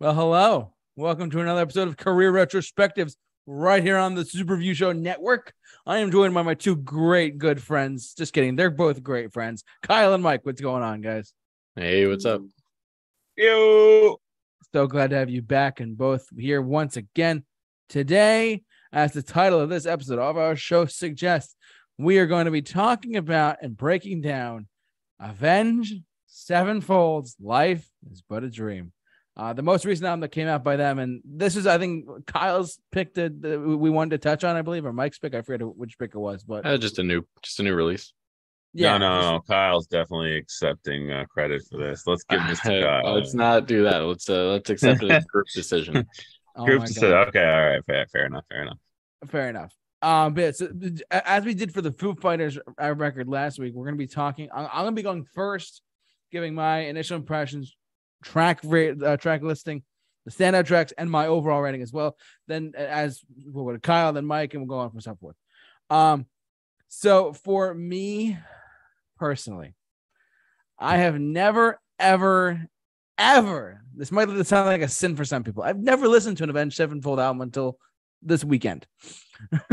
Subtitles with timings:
[0.00, 0.74] Well, hello.
[0.94, 3.16] Welcome to another episode of Career Retrospectives
[3.48, 5.52] right here on the Super Review Show Network.
[5.84, 8.14] I am joined by my two great good friends.
[8.14, 8.54] Just kidding.
[8.54, 9.64] They're both great friends.
[9.82, 11.32] Kyle and Mike, what's going on, guys?
[11.74, 12.42] Hey, what's up?
[13.36, 14.20] Yo.
[14.72, 17.42] So glad to have you back and both here once again.
[17.88, 18.62] Today,
[18.92, 21.56] as the title of this episode of our show suggests,
[21.98, 24.68] we are going to be talking about and breaking down
[25.18, 28.92] Avenged Sevenfold's Life is But a Dream.
[29.38, 32.06] Uh, the most recent album that came out by them, and this is, I think,
[32.26, 35.32] Kyle's pick that that we wanted to touch on, I believe, or Mike's pick.
[35.34, 38.12] I forget which pick it was, but Uh, just a new, just a new release.
[38.74, 39.40] yeah, no, no, no.
[39.48, 42.04] Kyle's definitely accepting uh, credit for this.
[42.06, 43.14] Let's give this to Kyle.
[43.14, 43.98] let's not do that.
[44.00, 46.04] Let's uh, let's accept it as group decision.
[46.56, 47.00] Oh Group my just God.
[47.00, 48.78] said, okay, all right, fair, fair enough, fair enough.
[49.28, 49.72] Fair enough.
[50.02, 50.68] Um, but so,
[51.12, 54.08] as we did for the Foo Fighters uh, record last week, we're going to be
[54.08, 54.48] talking.
[54.52, 55.80] I'm, I'm going to be going first,
[56.32, 57.76] giving my initial impressions,
[58.22, 59.82] track rate, uh, track listing,
[60.24, 62.16] the standout tracks, and my overall rating as well.
[62.46, 65.16] Then, uh, as we'll go to Kyle, then Mike, and we'll go on from so
[65.16, 65.36] forth.
[65.90, 66.26] Um,
[66.88, 68.38] so for me
[69.18, 69.74] personally,
[70.78, 72.66] I have never, ever,
[73.16, 73.82] ever.
[73.94, 75.62] This might sound like a sin for some people.
[75.62, 77.78] I've never listened to an Avenged Sevenfold album until
[78.22, 78.86] this weekend.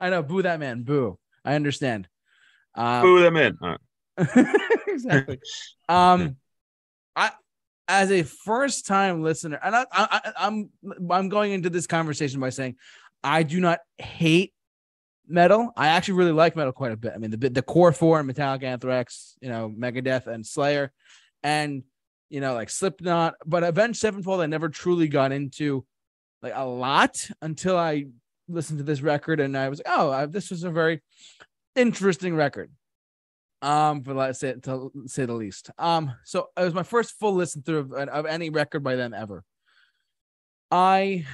[0.00, 1.18] I know, boo that man, boo.
[1.44, 2.08] I understand.
[2.74, 3.58] Um, Boo them in.
[3.60, 3.76] All
[4.16, 4.78] right.
[4.86, 5.38] exactly.
[5.88, 6.36] Um,
[7.14, 7.32] I
[7.88, 10.70] as a first time listener, and I, I, I'm
[11.10, 12.76] I'm going into this conversation by saying
[13.22, 14.52] I do not hate
[15.26, 15.72] metal.
[15.76, 17.12] I actually really like metal quite a bit.
[17.14, 20.92] I mean, the the core four, Metallica, Anthrax, you know, Megadeth, and Slayer,
[21.42, 21.82] and
[22.30, 23.34] you know, like Slipknot.
[23.44, 25.84] But Avenged Sevenfold, I never truly got into
[26.40, 28.06] like a lot until I
[28.48, 31.02] listened to this record, and I was like, oh, I, this was a very
[31.74, 32.70] interesting record
[33.62, 35.70] um for let's say to say the least.
[35.78, 39.14] Um so it was my first full listen through of, of any record by them
[39.14, 39.44] ever.
[40.70, 41.26] I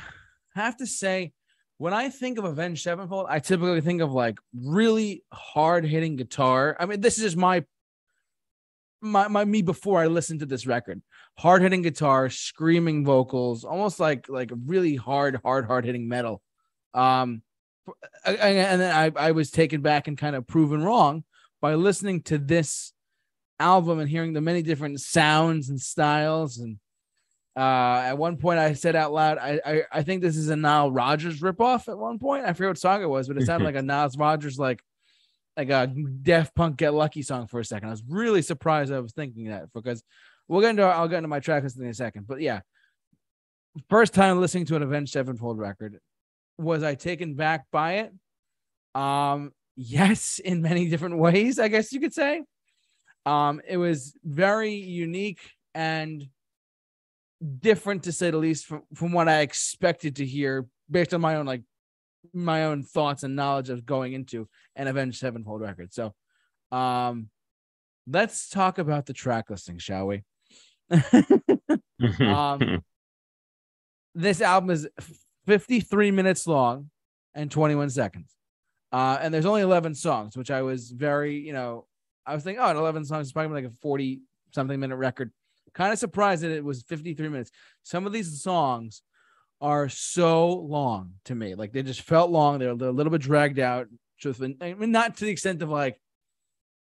[0.55, 1.33] have to say
[1.79, 6.77] when i think of avenged sevenfold i typically think of like really hard hitting guitar.
[6.79, 7.65] I mean this is my
[9.01, 11.01] my, my me before i listened to this record.
[11.39, 16.43] Hard hitting guitar screaming vocals almost like like really hard hard hard hitting metal.
[16.95, 17.43] Um
[18.25, 21.25] and and then I, I was taken back and kind of proven wrong
[21.61, 22.93] by listening to this
[23.61, 26.59] album and hearing the many different sounds and styles.
[26.59, 26.79] And
[27.57, 30.57] uh, at one point, I said out loud, I, I, I think this is a
[30.57, 31.89] Nile Rodgers ripoff.
[31.89, 34.11] At one point, I forget what song it was, but it sounded like a Nile
[34.17, 34.81] Rodgers like
[35.57, 37.89] like a Daft Punk Get Lucky song for a second.
[37.89, 40.05] I was really surprised I was thinking that because
[40.47, 42.29] we'll get into I'll get into my track list in a second.
[42.29, 42.61] But yeah,
[43.91, 45.99] first time listening to an Avenged Sevenfold record,
[46.59, 48.13] was I taken back by it?
[48.95, 52.43] Um, yes, in many different ways, I guess you could say.
[53.25, 55.41] Um, it was very unique
[55.75, 56.27] and
[57.61, 61.37] different to say the least from, from what I expected to hear based on my
[61.37, 61.63] own like
[62.35, 65.93] my own thoughts and knowledge of going into an Avenged Sevenfold record.
[65.93, 66.15] So
[66.73, 67.29] um
[68.09, 70.25] let's talk about the track listing, shall we?
[72.21, 72.83] um
[74.15, 74.89] this album is
[75.47, 76.91] 53 minutes long
[77.35, 78.35] and 21 seconds.
[78.91, 81.87] Uh, and there's only 11 songs, which I was very, you know,
[82.27, 84.21] I was thinking, oh, 11 songs is probably like a 40
[84.55, 85.33] something minute record.
[85.75, 87.51] Kind of surprised that it was 53 minutes.
[87.83, 89.03] Some of these songs
[89.61, 91.55] are so long to me.
[91.55, 92.59] Like they just felt long.
[92.59, 93.89] They're, they're a little bit dragged out.
[94.19, 96.01] Truthfully, I mean, not to the extent of like,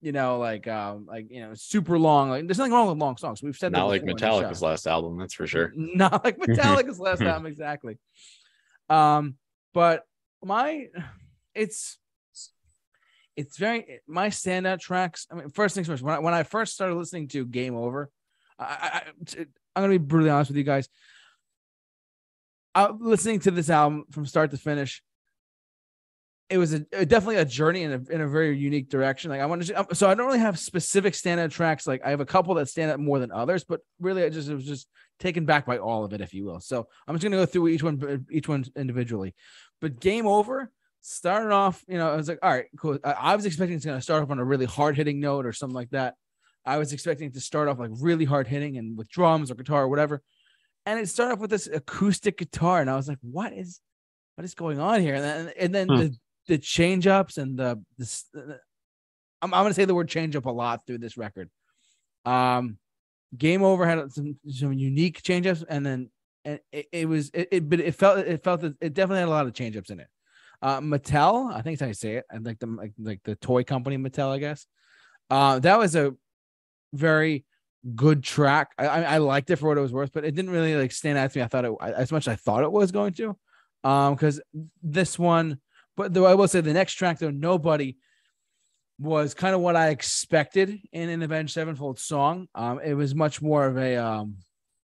[0.02, 2.30] you know, like, um, like, you know, super long.
[2.30, 3.42] Like there's nothing wrong with long songs.
[3.42, 4.42] We've said that Not like before in the show.
[4.42, 5.74] Metallica's last album, that's for sure.
[5.76, 7.98] Not like Metallica's last album, exactly.
[8.88, 9.36] Um,
[9.74, 10.04] but
[10.44, 10.88] my
[11.56, 11.98] it's
[13.36, 15.28] it's very my standout tracks.
[15.32, 16.04] I mean, first things first.
[16.04, 18.10] When I, when I first started listening to Game Over,
[18.60, 19.02] I,
[19.36, 19.40] I,
[19.76, 20.88] I'm gonna be brutally honest with you guys.
[22.74, 25.02] I, listening to this album from start to finish,
[26.50, 29.32] it was a, definitely a journey in a in a very unique direction.
[29.32, 31.88] Like I want to, um, so I don't really have specific standout tracks.
[31.88, 34.50] Like I have a couple that stand out more than others, but really, I just
[34.50, 34.88] was just
[35.20, 36.60] taken back by all of it, if you will.
[36.60, 39.34] So I'm just gonna go through each one, each one individually.
[39.82, 40.72] But Game Over
[41.06, 42.98] started off, you know, I was like, all right, cool.
[43.04, 45.54] I, I was expecting it's gonna start off on a really hard hitting note or
[45.54, 46.16] something like that.
[46.66, 49.56] I was expecting it to start off like really hard hitting and with drums or
[49.56, 50.22] guitar or whatever.
[50.86, 53.82] And it started off with this acoustic guitar, and I was like, what is
[54.36, 55.16] what is going on here?
[55.16, 55.96] And then and then Hmm.
[55.96, 56.16] the
[56.48, 58.26] the change ups and the this
[59.42, 61.50] I'm, I'm gonna say the word change up a lot through this record.
[62.26, 62.78] Um
[63.38, 66.12] Game Over had some some unique change ups, and then
[66.46, 69.28] and it, it was it, it but it felt it felt that it definitely had
[69.28, 70.08] a lot of change ups in it.
[70.62, 72.26] Uh Mattel, I think that's how you say it.
[72.32, 74.66] I like the like, like the toy company Mattel, I guess.
[75.30, 76.14] Uh that was a
[76.94, 77.46] very
[77.94, 78.72] good track.
[78.78, 81.18] I, I liked it for what it was worth, but it didn't really like stand
[81.18, 81.44] out to me.
[81.44, 83.38] I thought it as much as I thought it was going to.
[83.84, 84.42] Um, because
[84.82, 85.60] this one,
[85.96, 87.98] but though I will say the next track though, nobody
[88.98, 92.48] was kind of what I expected in an Avenged Sevenfold song.
[92.56, 94.38] Um, it was much more of a um,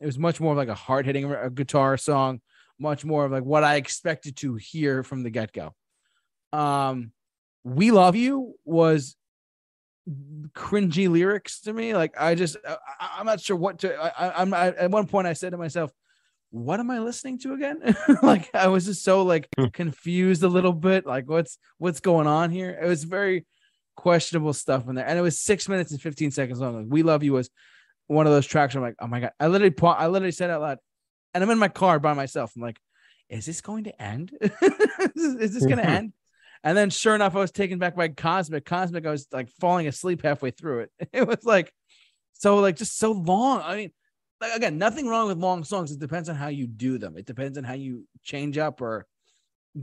[0.00, 2.40] it was much more like a hard hitting guitar song,
[2.78, 5.74] much more of like what I expected to hear from the get go.
[6.52, 7.12] Um,
[7.64, 9.16] we love you was
[10.54, 11.94] cringy lyrics to me.
[11.94, 13.94] Like I just I, am not sure what to.
[13.94, 15.90] I, I'm I, at one point I said to myself,
[16.50, 19.66] "What am I listening to again?" like I was just so like hmm.
[19.66, 21.06] confused a little bit.
[21.06, 22.78] Like what's what's going on here?
[22.80, 23.46] It was very
[23.96, 26.76] questionable stuff in there, and it was six minutes and 15 seconds long.
[26.76, 27.50] Like we love you was
[28.06, 28.74] one of those tracks.
[28.74, 29.32] I'm like, oh my god!
[29.38, 30.78] I literally I literally said out loud,
[31.38, 32.50] and I'm in my car by myself.
[32.56, 32.80] I'm like,
[33.28, 34.32] is this going to end?
[34.40, 36.12] is this going to end?
[36.64, 38.64] And then sure enough, I was taken back by Cosmic.
[38.64, 40.90] Cosmic, I was like falling asleep halfway through it.
[41.12, 41.72] It was like
[42.32, 43.62] so like just so long.
[43.62, 43.92] I mean,
[44.40, 45.92] like, again, nothing wrong with long songs.
[45.92, 47.16] It depends on how you do them.
[47.16, 49.06] It depends on how you change up or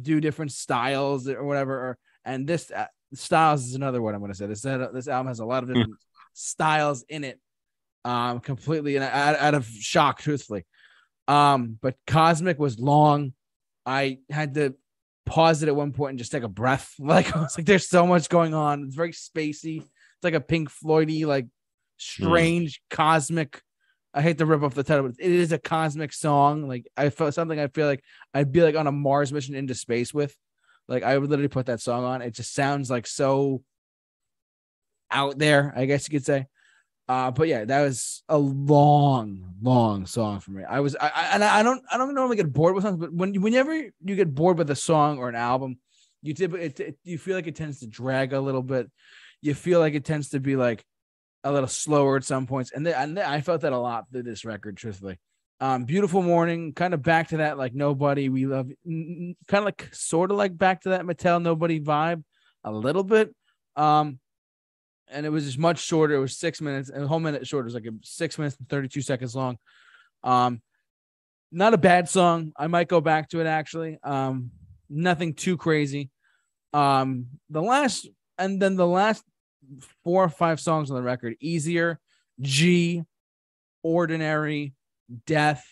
[0.01, 1.73] do different styles or whatever.
[1.73, 4.47] Or, and this uh, styles is another one I'm going to say.
[4.47, 5.95] This this album has a lot of different
[6.33, 7.39] styles in it.
[8.03, 10.65] Um, completely and out, out of shock, truthfully.
[11.27, 13.33] Um, but Cosmic was long.
[13.85, 14.75] I had to
[15.25, 16.93] pause it at one point and just take a breath.
[16.99, 18.83] Like I was like, there's so much going on.
[18.83, 19.81] It's very spacey.
[19.81, 21.47] It's like a Pink Floydy, like
[21.97, 22.95] strange mm.
[22.95, 23.61] cosmic.
[24.13, 26.67] I hate to rip off the title, but it is a cosmic song.
[26.67, 29.75] Like I felt something I feel like I'd be like on a Mars mission into
[29.75, 30.35] space with.
[30.87, 32.21] Like I would literally put that song on.
[32.21, 33.61] It just sounds like so
[35.11, 36.47] out there, I guess you could say.
[37.07, 40.63] Uh, but yeah, that was a long, long song for me.
[40.63, 43.13] I was, I, I and I don't, I don't normally get bored with songs, but
[43.13, 45.77] when, whenever you get bored with a song or an album,
[46.23, 48.89] you tip, it, it, you feel like it tends to drag a little bit.
[49.41, 50.83] You feel like it tends to be like
[51.43, 54.05] a little slower at some points, and, then, and then I felt that a lot
[54.11, 55.19] through this record, truthfully.
[55.59, 59.87] Um, beautiful morning, kind of back to that like nobody we love, kind of like
[59.93, 62.23] sort of like back to that Mattel nobody vibe
[62.63, 63.33] a little bit.
[63.75, 64.19] Um,
[65.07, 66.15] and it was just much shorter.
[66.15, 67.67] It was six minutes, and a whole minute shorter.
[67.67, 69.57] It was like six minutes and 32 seconds long.
[70.23, 70.61] Um,
[71.51, 72.51] not a bad song.
[72.57, 73.97] I might go back to it actually.
[74.03, 74.51] Um,
[74.89, 76.09] nothing too crazy.
[76.73, 78.07] Um, the last
[78.37, 79.23] and then the last
[80.03, 81.99] four or five songs on the record: Easier,
[82.41, 83.03] G,
[83.83, 84.73] Ordinary,
[85.25, 85.65] Death,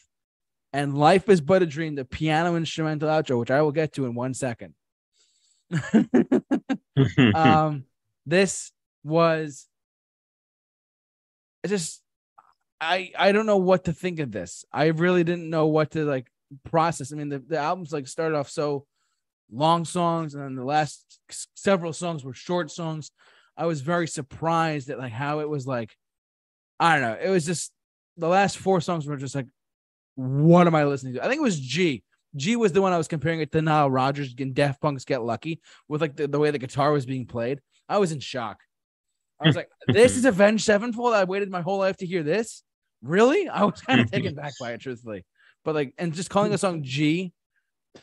[0.71, 4.05] and Life is But a Dream, the piano instrumental outro, which I will get to
[4.05, 4.73] in one second.
[7.35, 7.85] um,
[8.25, 8.71] this
[9.03, 9.67] was
[11.63, 12.01] I just
[12.79, 14.65] I I don't know what to think of this.
[14.71, 16.27] I really didn't know what to like
[16.69, 17.11] process.
[17.11, 18.85] I mean, the, the albums like started off so
[19.51, 21.19] long songs, and then the last
[21.55, 23.11] several songs were short songs.
[23.55, 25.95] I was very surprised at like how it was like.
[26.79, 27.17] I don't know.
[27.21, 27.71] It was just
[28.17, 29.47] the last four songs were just like,
[30.15, 31.23] what am I listening to?
[31.23, 32.03] I think it was G.
[32.35, 35.23] G was the one I was comparing it to Nile Rodgers and Daft Punk's Get
[35.23, 37.61] Lucky with like the, the way the guitar was being played.
[37.87, 38.59] I was in shock.
[39.43, 41.13] I was like, this is Avenged Sevenfold.
[41.13, 42.63] I waited my whole life to hear this.
[43.01, 43.47] Really?
[43.49, 45.25] I was kind of taken back by it, truthfully.
[45.63, 47.33] But like, and just calling a song G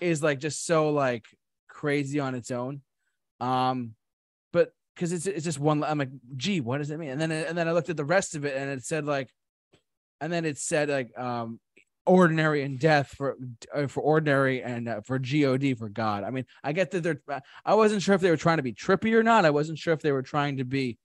[0.01, 1.25] is like just so like
[1.69, 2.83] crazy on its own.
[3.41, 3.95] Um,
[4.53, 5.83] but because it's it's just one.
[5.83, 7.11] I'm like, G, what does it mean?
[7.11, 9.31] And then and then I looked at the rest of it, and it said like,
[10.21, 11.61] and then it said like, um,
[12.07, 13.37] ordinary and death for
[13.75, 17.21] uh, for ordinary and uh, for god for god i mean i get that they're
[17.65, 19.93] i wasn't sure if they were trying to be trippy or not i wasn't sure
[19.93, 20.99] if they were trying to be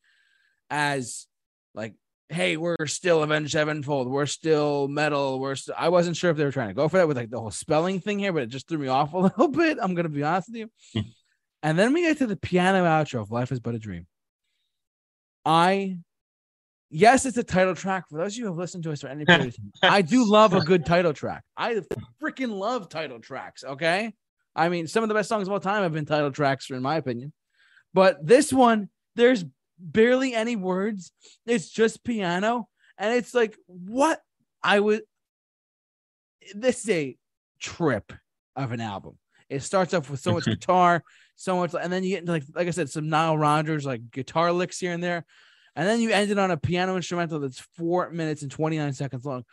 [0.69, 1.27] as
[1.73, 1.93] like,
[2.29, 5.75] hey, we're still Avenged Sevenfold, we're still metal, we're still.
[5.77, 7.51] I wasn't sure if they were trying to go for that with like the whole
[7.51, 9.77] spelling thing here, but it just threw me off a little bit.
[9.81, 11.03] I'm gonna be honest with you.
[11.63, 14.05] And then we get to the piano outro of Life Is But a Dream.
[15.43, 15.97] I
[16.91, 18.05] yes, it's a title track.
[18.07, 20.03] For those of you who have listened to us for any period of time, I
[20.03, 21.43] do love a good title track.
[21.57, 21.81] I
[22.21, 23.63] freaking love title tracks.
[23.63, 24.13] Okay.
[24.55, 26.81] I mean, some of the best songs of all time have been title tracks, in
[26.81, 27.33] my opinion.
[27.93, 29.43] But this one, there's
[29.79, 31.11] barely any words.
[31.45, 32.67] It's just piano.
[32.97, 34.19] And it's like, what
[34.63, 35.01] I would
[36.53, 37.17] this is a
[37.59, 38.13] trip
[38.55, 39.17] of an album.
[39.49, 41.03] It starts off with so much guitar,
[41.35, 44.11] so much, and then you get into like like I said, some Nile Rodgers like
[44.11, 45.25] guitar licks here and there,
[45.75, 49.25] and then you end it on a piano instrumental that's four minutes and 29 seconds
[49.25, 49.43] long.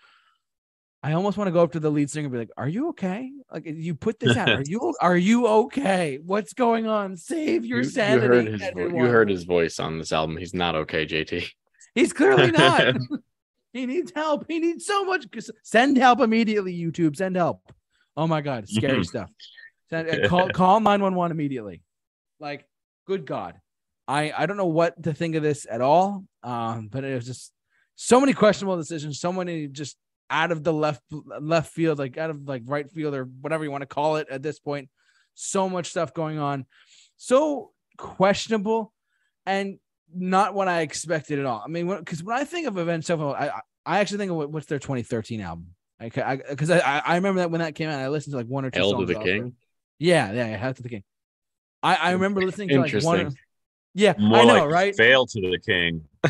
[1.04, 2.90] I almost want to go up to the lead singer and be like, "Are you
[2.90, 3.32] okay?
[3.52, 4.48] Like, you put this out.
[4.48, 6.20] Are you are you okay?
[6.24, 7.16] What's going on?
[7.16, 10.36] Save your you, sanity." You heard, his you heard his voice on this album.
[10.36, 11.48] He's not okay, JT.
[11.94, 12.94] He's clearly not.
[13.72, 14.44] he needs help.
[14.46, 15.26] He needs so much.
[15.64, 16.72] Send help immediately.
[16.74, 17.60] YouTube, send help.
[18.16, 19.30] Oh my god, scary stuff.
[19.90, 21.82] Send, uh, call call nine one one immediately.
[22.38, 22.64] Like,
[23.08, 23.60] good God,
[24.06, 26.24] I I don't know what to think of this at all.
[26.44, 27.52] Um, but it was just
[27.96, 29.96] so many questionable decisions, so many just
[30.32, 31.02] out of the left
[31.40, 34.26] left field, like out of like right field or whatever you want to call it
[34.30, 34.88] at this point.
[35.34, 36.66] So much stuff going on,
[37.16, 38.92] so questionable,
[39.46, 39.78] and
[40.14, 41.62] not what I expected at all.
[41.64, 43.50] I mean, because when, when, I think of Avenged Sevenfold, I
[43.84, 45.68] I actually think of what's their 2013 album.
[46.00, 48.64] Because I, I, I remember that when that came out, I listened to like one
[48.64, 49.08] or two Hail songs.
[49.08, 49.54] to the King.
[49.98, 51.04] Yeah, yeah, Hail to the King.
[51.82, 53.34] I, I remember listening to like one.
[53.94, 54.96] Yeah, more I know, like right?
[54.96, 56.04] Fail to the king.
[56.24, 56.28] Uh,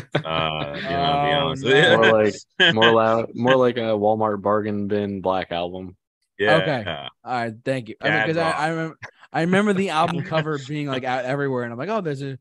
[0.75, 1.95] you know, to be Oh, honest.
[1.95, 1.97] no.
[1.97, 2.35] More like
[2.75, 5.95] more loud, more like a Walmart bargain bin black album.
[6.37, 6.55] yeah.
[6.57, 6.83] Okay.
[6.87, 7.95] All right, thank you.
[8.01, 8.51] I mean, because I.
[8.51, 8.97] I remember,
[9.31, 12.37] I remember the album cover being like out everywhere, and I'm like, oh, there's a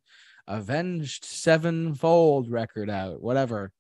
[0.48, 3.70] Avenged Sevenfold record out, whatever.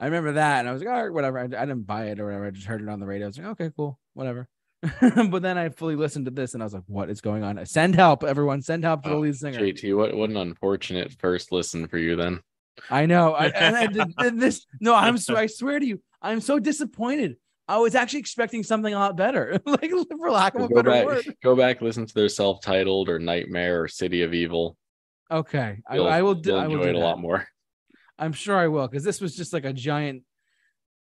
[0.00, 1.38] I remember that, and I was like, all right, whatever.
[1.38, 2.46] I, I didn't buy it or whatever.
[2.46, 3.26] I just heard it on the radio.
[3.26, 4.48] I was like, okay, cool, whatever.
[5.00, 7.64] but then I fully listened to this, and I was like, what is going on?
[7.66, 8.62] Send help, everyone!
[8.62, 9.60] Send help to the Oh, lead singer.
[9.60, 12.40] JT, what what an unfortunate first listen for you then.
[12.90, 13.34] I know.
[13.34, 14.66] I, and I did, did this.
[14.80, 15.18] No, I'm.
[15.18, 17.36] so- I swear to you, I'm so disappointed.
[17.68, 20.90] I was actually expecting something a lot better, like for lack of a go better
[20.90, 21.36] back, word.
[21.42, 24.76] go back, listen to their self-titled or Nightmare or City of Evil.
[25.30, 26.34] Okay, I, I will.
[26.34, 27.46] Do, I will enjoy it a lot more.
[28.18, 30.24] I'm sure I will because this was just like a giant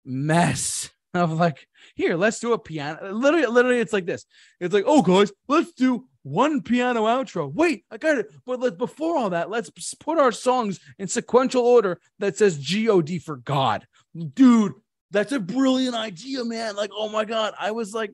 [0.04, 3.12] mess of like, here, let's do a piano.
[3.12, 4.26] Literally, literally, it's like this.
[4.60, 7.52] It's like, oh, guys, let's do one piano outro.
[7.52, 8.32] Wait, I got it.
[8.46, 13.22] But let's before all that, let's put our songs in sequential order that says God
[13.22, 13.86] for God.
[14.34, 14.74] Dude,
[15.12, 16.76] that's a brilliant idea, man.
[16.76, 17.54] Like, oh my God.
[17.60, 18.14] I was like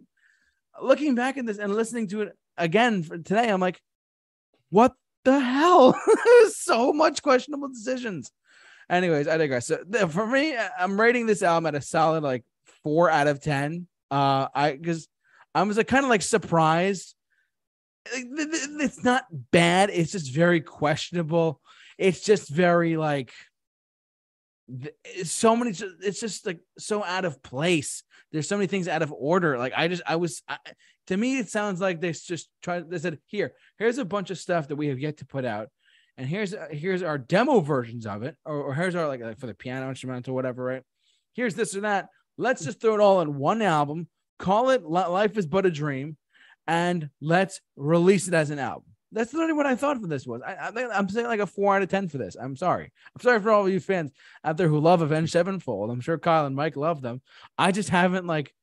[0.81, 3.49] looking back at this and listening to it again for today.
[3.49, 3.81] I'm like,
[4.69, 4.93] what
[5.23, 5.99] the hell?
[6.49, 8.31] so much questionable decisions.
[8.89, 9.67] Anyways, I digress.
[9.67, 12.45] So for me, I'm rating this album at a solid like
[12.83, 13.87] four out of ten.
[14.09, 15.07] Uh, I because
[15.53, 17.15] I was like kind of like surprised.
[18.13, 19.89] It's not bad.
[19.91, 21.59] It's just very questionable.
[21.97, 23.33] It's just very like
[25.23, 25.71] so many.
[26.01, 28.03] It's just like so out of place.
[28.31, 29.57] There's so many things out of order.
[29.57, 30.57] Like I just I was I,
[31.07, 32.89] to me it sounds like they just tried.
[32.89, 35.69] They said here here's a bunch of stuff that we have yet to put out
[36.17, 39.45] and here's here's our demo versions of it, or, or here's our like, like for
[39.45, 40.83] the piano instrumental, whatever, right?
[41.33, 42.07] Here's this or that.
[42.37, 44.07] Let's just throw it all in one album,
[44.39, 46.17] call it Life is But a Dream,
[46.67, 48.83] and let's release it as an album.
[49.11, 50.41] That's literally what I thought for this was.
[50.45, 52.35] I, I, I'm saying like a four out of ten for this.
[52.35, 52.91] I'm sorry.
[53.15, 54.11] I'm sorry for all of you fans
[54.43, 55.89] out there who love Avenged Sevenfold.
[55.89, 57.21] I'm sure Kyle and Mike love them.
[57.57, 58.53] I just haven't like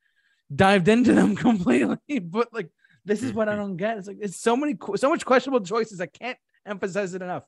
[0.54, 2.18] dived into them completely.
[2.20, 2.68] But like
[3.06, 3.98] this is what I don't get.
[3.98, 6.00] It's like it's so many so much questionable choices.
[6.00, 7.44] I can't emphasize it enough.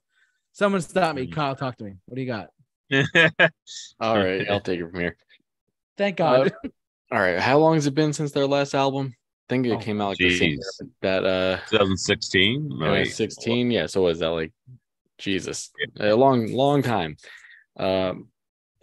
[0.52, 1.26] Someone stop me.
[1.26, 1.32] Mm.
[1.32, 1.94] Kyle, talk to me.
[2.06, 2.48] What do you got?
[4.00, 5.16] All right, I'll take it from here.
[5.96, 6.52] Thank God.
[7.12, 9.14] All right, how long has it been since their last album?
[9.14, 12.82] I think it Oh, came out like the same year, that uh 2016.
[12.82, 13.04] uh, Wait.
[13.06, 14.52] 16 yeah so was that like
[15.18, 15.70] jesus.
[16.00, 17.16] A long long time.
[17.78, 18.28] Um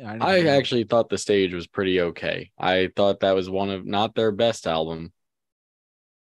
[0.03, 2.49] I, i actually thought the stage was pretty okay.
[2.57, 5.11] I thought that was one of not their best album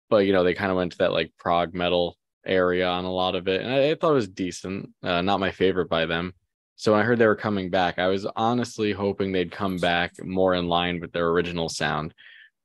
[0.08, 2.16] but you know they kind of went to that like prog metal
[2.46, 4.90] area on a lot of it and i, I thought it was decent.
[5.02, 6.32] Uh, not my favorite by them
[6.78, 10.54] so i heard they were coming back i was honestly hoping they'd come back more
[10.54, 12.14] in line with their original sound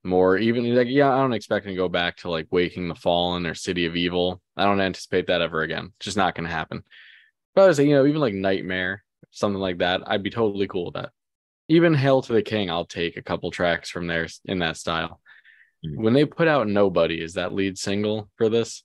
[0.06, 2.96] more even like yeah i don't expect them to go back to like waking the
[2.96, 4.42] fallen or city of evil.
[4.56, 5.92] I don't anticipate that ever again.
[5.98, 6.84] It's just not going to happen.
[7.56, 10.68] But i was like you know even like nightmare something like that i'd be totally
[10.68, 11.12] cool with that.
[11.70, 15.20] Even hail to the king i'll take a couple tracks from there in that style.
[15.86, 15.98] Mhm.
[16.04, 18.84] when they put out nobody is that lead single for this?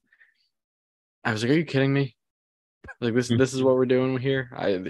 [1.25, 2.17] I was like are you kidding me
[3.01, 4.81] like this this is what we're doing here i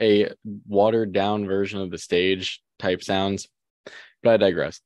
[0.00, 0.30] a
[0.66, 3.48] watered down version of the stage type sounds
[4.22, 4.80] but i digress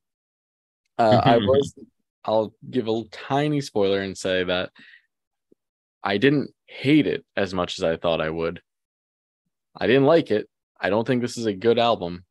[0.99, 1.75] uh, I was.
[2.25, 4.71] I'll give a tiny spoiler and say that
[6.02, 8.61] I didn't hate it as much as I thought I would.
[9.76, 10.49] I didn't like it.
[10.81, 12.25] I don't think this is a good album,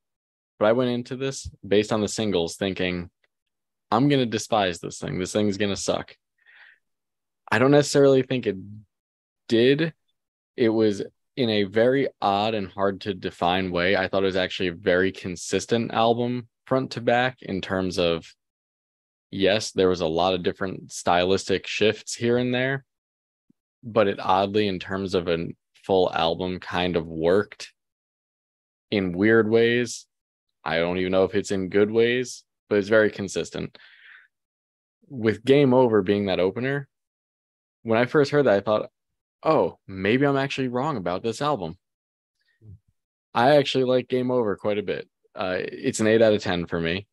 [0.60, 3.10] but I went into this based on the singles thinking
[3.90, 5.18] I'm going to despise this thing.
[5.18, 6.16] This thing's going to suck.
[7.50, 8.58] I don't necessarily think it
[9.48, 9.94] did.
[10.58, 11.04] It was
[11.38, 13.96] in a very odd and hard to define way.
[13.96, 18.34] I thought it was actually a very consistent album front to back in terms of
[19.32, 22.86] yes, there was a lot of different stylistic shifts here and there,
[23.84, 25.48] but it oddly, in terms of a
[25.86, 27.72] full album, kind of worked
[28.92, 30.08] in weird ways.
[30.64, 33.78] I don't even know if it's in good ways, but it's very consistent.
[35.08, 36.88] With Game Over being that opener,
[37.84, 38.90] when I first heard that, I thought,
[39.44, 41.78] oh, maybe I'm actually wrong about this album.
[43.34, 45.08] I actually like Game Over quite a bit.
[45.36, 47.08] Uh, it's an eight out of 10 for me.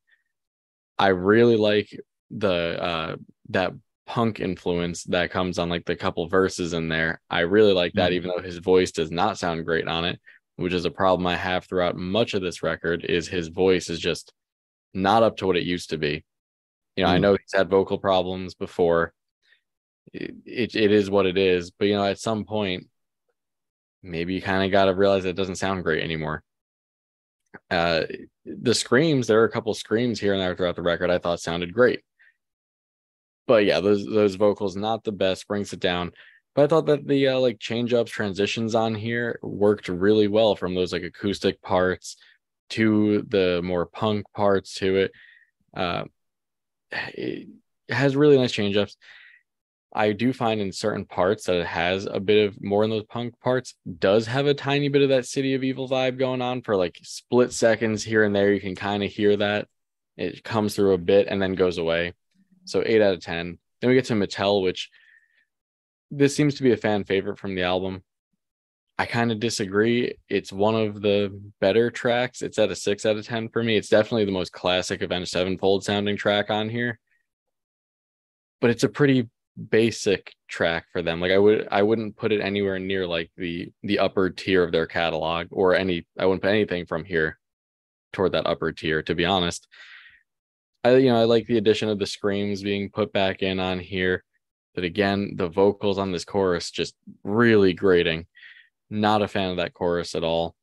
[0.98, 1.88] I really like
[2.30, 3.16] the uh
[3.50, 3.72] that
[4.06, 7.20] punk influence that comes on like the couple verses in there.
[7.28, 8.14] I really like that, Mhm.
[8.14, 10.20] even though his voice does not sound great on it.
[10.56, 13.98] which is a problem I have throughout much of this record, is his voice is
[13.98, 14.32] just
[14.94, 16.24] not up to what it used to be.
[16.94, 17.20] You know, I Mm.
[17.22, 19.12] know he's had vocal problems before.
[20.12, 22.88] It, it, is what it is, but you know, at some point,
[24.02, 26.42] maybe you kind of got to realize it doesn't sound great anymore.
[27.70, 28.02] Uh,
[28.44, 31.40] the screams, there are a couple screams here and there throughout the record I thought
[31.40, 32.02] sounded great.
[33.46, 36.12] But yeah, those those vocals not the best, brings it down.
[36.54, 40.54] But I thought that the uh, like change ups, transitions on here worked really well
[40.54, 42.16] from those like acoustic parts
[42.70, 45.12] to the more punk parts to it.
[45.76, 46.04] Uh,
[46.92, 47.48] it
[47.88, 48.96] has really nice change ups.
[49.94, 53.04] I do find in certain parts that it has a bit of more in those
[53.04, 56.62] punk parts, does have a tiny bit of that City of Evil vibe going on
[56.62, 58.52] for like split seconds here and there.
[58.52, 59.68] You can kind of hear that.
[60.16, 62.14] It comes through a bit and then goes away.
[62.64, 63.58] So eight out of 10.
[63.80, 64.90] Then we get to Mattel, which
[66.10, 68.02] this seems to be a fan favorite from the album.
[68.98, 70.16] I kind of disagree.
[70.28, 72.42] It's one of the better tracks.
[72.42, 73.76] It's at a six out of 10 for me.
[73.76, 76.98] It's definitely the most classic Avenged Sevenfold sounding track on here.
[78.60, 79.28] But it's a pretty
[79.70, 81.20] basic track for them.
[81.20, 84.72] Like I would I wouldn't put it anywhere near like the the upper tier of
[84.72, 87.38] their catalog or any I wouldn't put anything from here
[88.12, 89.66] toward that upper tier, to be honest.
[90.82, 93.78] I you know, I like the addition of the screams being put back in on
[93.78, 94.24] here.
[94.74, 98.26] But again, the vocals on this chorus just really grating.
[98.90, 100.54] Not a fan of that chorus at all.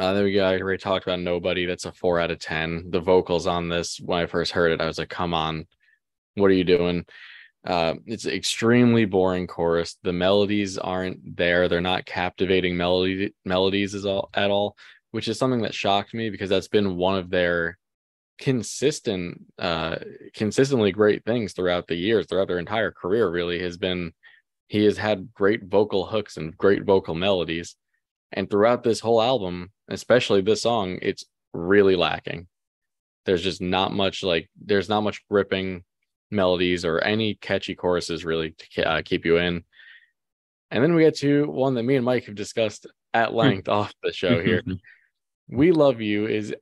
[0.00, 0.44] Uh, there we go.
[0.44, 1.66] I already talked about Nobody.
[1.66, 2.90] That's a four out of 10.
[2.90, 5.66] The vocals on this, when I first heard it, I was like, come on,
[6.34, 7.04] what are you doing?
[7.68, 9.98] Uh, it's extremely boring chorus.
[10.02, 11.68] The melodies aren't there.
[11.68, 14.74] They're not captivating melody melodies all, at all,
[15.10, 17.76] which is something that shocked me because that's been one of their
[18.38, 19.96] consistent, uh,
[20.34, 24.14] consistently great things throughout the years, throughout their entire career, really has been
[24.68, 27.76] he has had great vocal hooks and great vocal melodies.
[28.32, 32.48] And throughout this whole album, especially this song, it's really lacking.
[33.26, 35.84] There's just not much like there's not much gripping
[36.30, 39.64] melodies or any catchy choruses really to uh, keep you in.
[40.70, 43.36] And then we get to one that me and Mike have discussed at hmm.
[43.36, 44.62] length off the show mm-hmm, here.
[44.62, 45.56] Mm-hmm.
[45.56, 46.54] We Love You is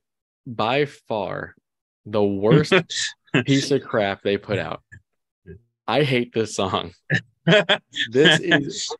[0.45, 1.55] by far
[2.05, 2.73] the worst
[3.45, 4.81] piece of crap they put out.
[5.87, 6.91] I hate this song.
[8.11, 8.93] This is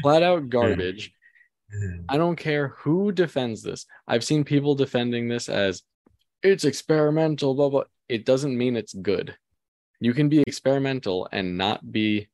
[0.00, 1.12] flat out garbage.
[2.08, 3.84] I don't care who defends this.
[4.06, 5.82] I've seen people defending this as
[6.42, 7.84] it's experimental, blah, blah.
[8.08, 9.36] It doesn't mean it's good.
[10.00, 12.28] You can be experimental and not be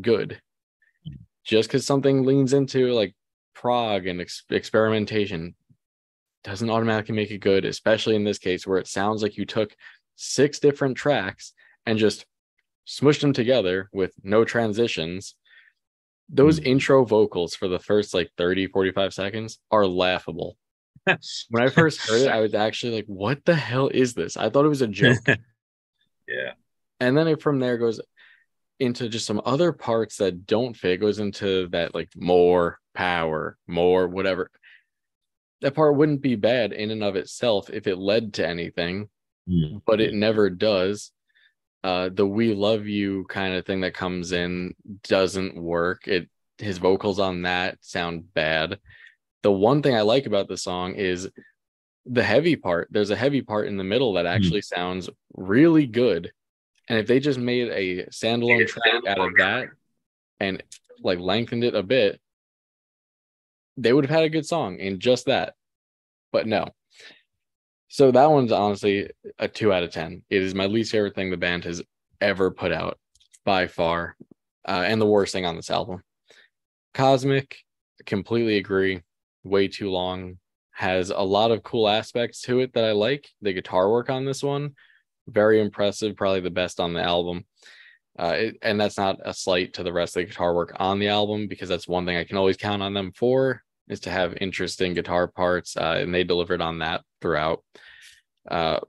[0.00, 0.40] good.
[1.44, 3.14] Just because something leans into like
[3.54, 5.54] prog and ex- experimentation
[6.42, 9.74] doesn't automatically make it good, especially in this case where it sounds like you took
[10.16, 11.52] six different tracks
[11.86, 12.24] and just
[12.86, 15.34] smushed them together with no transitions
[16.30, 16.66] those Mm.
[16.66, 20.56] intro vocals for the first like 30 45 seconds are laughable
[21.50, 24.48] when i first heard it i was actually like what the hell is this i
[24.48, 25.18] thought it was a joke
[26.28, 26.52] yeah.
[27.00, 28.00] And then it from there goes
[28.80, 33.56] into just some other parts that don't fit it goes into that like more power
[33.66, 34.50] more whatever
[35.60, 39.08] that part wouldn't be bad in and of itself if it led to anything
[39.46, 39.82] Mm.
[39.84, 41.12] but it never does.
[41.82, 44.74] Uh, the "We Love You" kind of thing that comes in
[45.06, 46.08] doesn't work.
[46.08, 48.78] It his vocals on that sound bad.
[49.42, 51.28] The one thing I like about the song is
[52.06, 52.88] the heavy part.
[52.90, 56.32] There's a heavy part in the middle that actually sounds really good.
[56.88, 59.68] And if they just made a standalone track out of that
[60.40, 60.62] and
[61.02, 62.20] like lengthened it a bit,
[63.76, 65.54] they would have had a good song in just that.
[66.32, 66.68] But no.
[67.88, 70.22] So that one's honestly a two out of 10.
[70.28, 71.82] It is my least favorite thing the band has
[72.20, 72.98] ever put out
[73.44, 74.16] by far,
[74.66, 76.02] uh, and the worst thing on this album.
[76.94, 77.58] Cosmic,
[78.06, 79.02] completely agree.
[79.44, 80.38] Way too long.
[80.72, 83.28] Has a lot of cool aspects to it that I like.
[83.42, 84.74] The guitar work on this one,
[85.28, 86.16] very impressive.
[86.16, 87.44] Probably the best on the album.
[88.18, 90.98] Uh, it, and that's not a slight to the rest of the guitar work on
[90.98, 94.10] the album because that's one thing I can always count on them for is to
[94.10, 97.62] have interesting guitar parts, uh, and they delivered on that throughout.
[98.48, 98.80] Uh,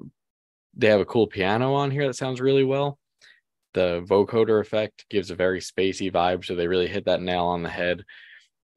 [0.76, 3.00] they have a cool piano on here that sounds really well.
[3.74, 7.64] The vocoder effect gives a very spacey vibe, so they really hit that nail on
[7.64, 8.04] the head.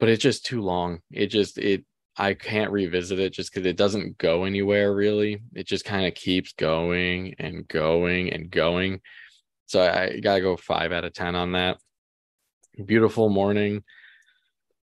[0.00, 1.00] But it's just too long.
[1.12, 1.84] It just it
[2.18, 5.40] I can't revisit it just because it doesn't go anywhere really.
[5.54, 9.00] It just kind of keeps going and going and going.
[9.66, 11.78] So I, gotta go five out of ten on that.
[12.84, 13.84] Beautiful morning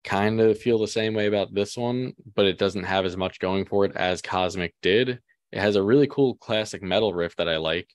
[0.04, 3.40] kind of feel the same way about this one, but it doesn't have as much
[3.40, 5.20] going for it as Cosmic did.
[5.52, 7.90] It has a really cool classic metal riff that I like,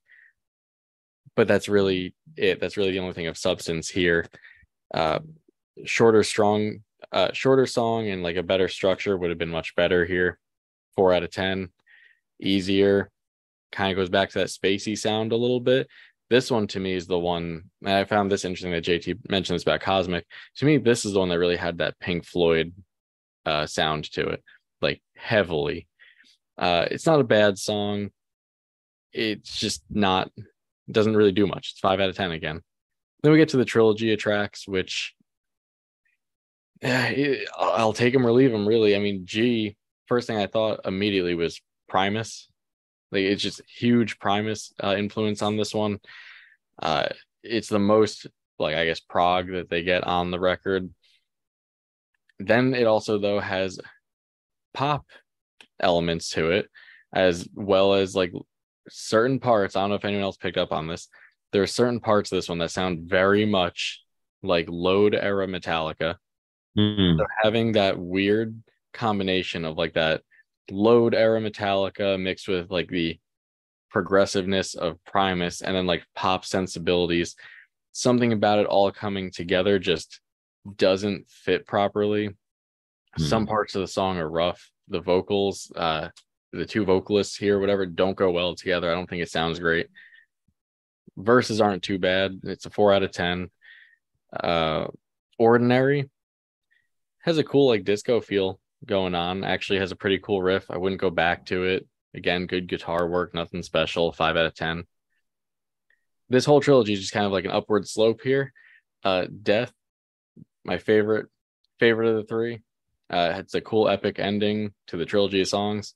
[1.37, 2.61] but that's really it.
[2.61, 4.27] That's really the only thing of substance here.
[4.95, 5.21] Uh,
[5.85, 6.79] shorter, strong
[7.13, 10.39] uh, shorter song and like a better structure would have been much better here.
[10.97, 11.71] Four out of ten,
[12.41, 13.11] easier.
[13.71, 15.89] Kind of goes back to that spacey sound a little bit.
[16.31, 19.55] This one to me is the one and I found this interesting that JT mentioned
[19.55, 20.27] this about Cosmic.
[20.57, 22.73] To me, this is the one that really had that Pink Floyd
[23.47, 24.43] uh, sound to it,
[24.83, 25.87] like heavily.
[26.59, 28.11] Uh, it's not a bad song.
[29.13, 30.31] It's just not
[30.91, 31.71] doesn't really do much.
[31.73, 32.61] It's five out of ten again.
[33.23, 35.15] Then we get to the trilogy of tracks, which
[36.83, 38.67] I'll take him or leave him.
[38.67, 39.77] Really, I mean, G.
[40.07, 42.49] First thing I thought immediately was Primus.
[43.11, 45.99] Like it's just huge Primus uh, influence on this one.
[46.81, 47.09] Uh,
[47.43, 48.27] it's the most
[48.59, 50.91] like I guess prog that they get on the record.
[52.39, 53.81] Then it also though has
[54.75, 55.07] pop
[55.81, 56.69] elements to it,
[57.13, 58.33] as well as like
[58.89, 59.77] certain parts.
[59.77, 61.09] I don't know if anyone else picked up on this.
[61.53, 64.03] There are certain parts of this one that sound very much
[64.43, 66.17] like load era Metallica.
[66.77, 67.19] Mm.
[67.19, 68.61] So having that weird
[68.93, 70.23] combination of like that
[70.71, 73.19] load era Metallica mixed with like the
[73.91, 77.37] progressiveness of Primus and then like pop sensibilities,
[77.93, 80.21] something about it all coming together just
[80.77, 82.31] doesn't fit properly.
[83.17, 84.71] Some parts of the song are rough.
[84.89, 86.09] The vocals, uh,
[86.53, 88.91] the two vocalists here, whatever, don't go well together.
[88.91, 89.89] I don't think it sounds great.
[91.17, 92.39] Verses aren't too bad.
[92.45, 93.51] It's a four out of ten.
[94.33, 94.87] Uh,
[95.39, 96.09] Ordinary
[97.21, 99.45] has a cool like disco feel going on.
[99.45, 100.71] Actually, has a pretty cool riff.
[100.71, 101.87] I wouldn't go back to it.
[102.15, 104.13] Again, good guitar work, nothing special.
[104.13, 104.85] Five out of ten.
[106.29, 108.53] This whole trilogy is just kind of like an upward slope here.
[109.03, 109.73] Uh, Death,
[110.65, 111.27] my favorite,
[111.79, 112.63] favorite of the three.
[113.11, 115.95] Uh, it's a cool epic ending to the trilogy of songs,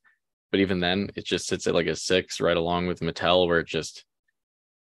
[0.50, 3.58] but even then, it just sits at like a six, right along with Mattel, where
[3.58, 4.04] it just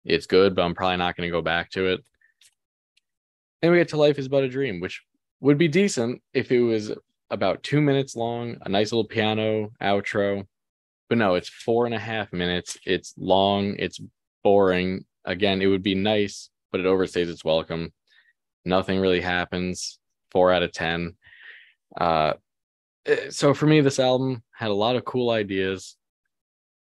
[0.05, 2.05] it's good, but I'm probably not going to go back to it.
[3.63, 5.03] And we get to Life is But a Dream, which
[5.41, 6.93] would be decent if it was
[7.31, 10.47] about two minutes long, a nice little piano outro.
[11.09, 12.77] But no, it's four and a half minutes.
[12.85, 14.01] It's long, it's
[14.43, 15.05] boring.
[15.25, 17.93] Again, it would be nice, but it overstays its welcome.
[18.65, 19.99] Nothing really happens.
[20.31, 21.17] Four out of 10.
[21.99, 22.35] Uh,
[23.31, 25.97] so for me, this album had a lot of cool ideas,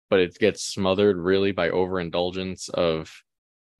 [0.09, 3.11] but it gets smothered really by overindulgence of,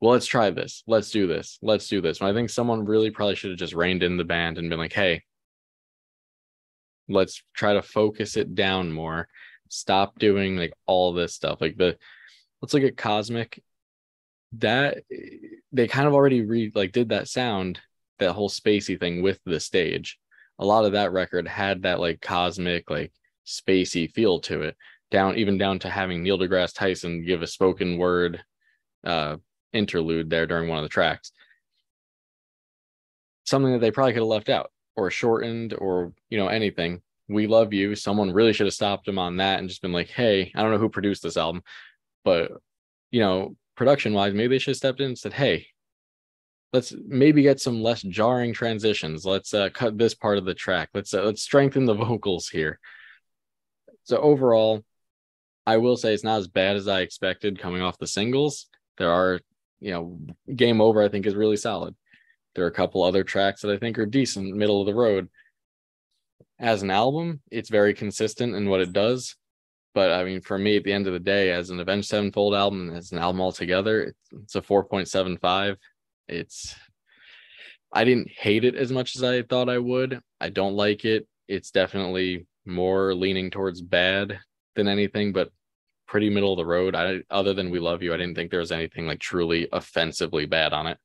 [0.02, 2.20] well, let's try this, let's do this, let's do this.
[2.20, 4.80] And I think someone really probably should have just reined in the band and been
[4.80, 5.24] like, hey,
[7.08, 9.28] let's try to focus it down more.
[9.70, 11.62] Stop doing like all this stuff.
[11.62, 11.98] Like the
[12.62, 13.62] let's look at Cosmic.
[14.60, 15.00] That
[15.74, 17.82] they kind of already re like did that sound,
[18.20, 20.18] that whole spacey thing with the stage
[20.60, 23.12] a lot of that record had that like cosmic, like
[23.46, 24.76] spacey feel to it.
[25.12, 28.44] Down even down to having Neil deGrasse Tyson give a spoken word
[29.06, 29.38] uh,
[29.76, 31.32] interlude there during one of the tracks.
[33.46, 37.02] Something that they probably could have left out or shortened or you know anything.
[37.28, 37.96] We love you.
[37.96, 40.72] Someone really should have stopped him on that and just been like, hey, I don't
[40.72, 41.64] know who produced this album,
[42.24, 42.52] but
[43.12, 45.68] you know, production wise, maybe they should have stepped in and said, hey,
[46.74, 49.26] let's maybe get some less jarring transitions.
[49.26, 50.90] Let's uh, cut this part of the track.
[50.94, 52.80] Let's uh, let's strengthen the vocals here.
[54.04, 54.84] So overall,
[55.66, 58.68] I will say it's not as bad as I expected coming off the singles.
[58.98, 59.40] There are,
[59.86, 60.18] you know,
[60.56, 61.96] Game Over I think is really solid.
[62.56, 65.30] There are a couple other tracks that I think are decent, middle of the road.
[66.58, 69.36] As an album, it's very consistent in what it does.
[69.94, 72.56] But I mean, for me, at the end of the day, as an Avenged Sevenfold
[72.56, 75.78] album, as an album altogether, it's, it's a 4.75
[76.28, 76.76] it's
[77.94, 80.20] I didn't hate it as much as I thought I would.
[80.42, 81.28] I don't like it.
[81.48, 84.40] It's definitely more leaning towards bad
[84.76, 85.52] than anything, but
[86.16, 86.96] pretty middle of the road.
[86.96, 90.46] I other than we love you, I didn't think there was anything like truly offensively
[90.46, 90.98] bad on it.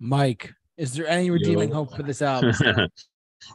[0.00, 1.76] Mike, is there any redeeming Yo.
[1.76, 2.52] hope for this album?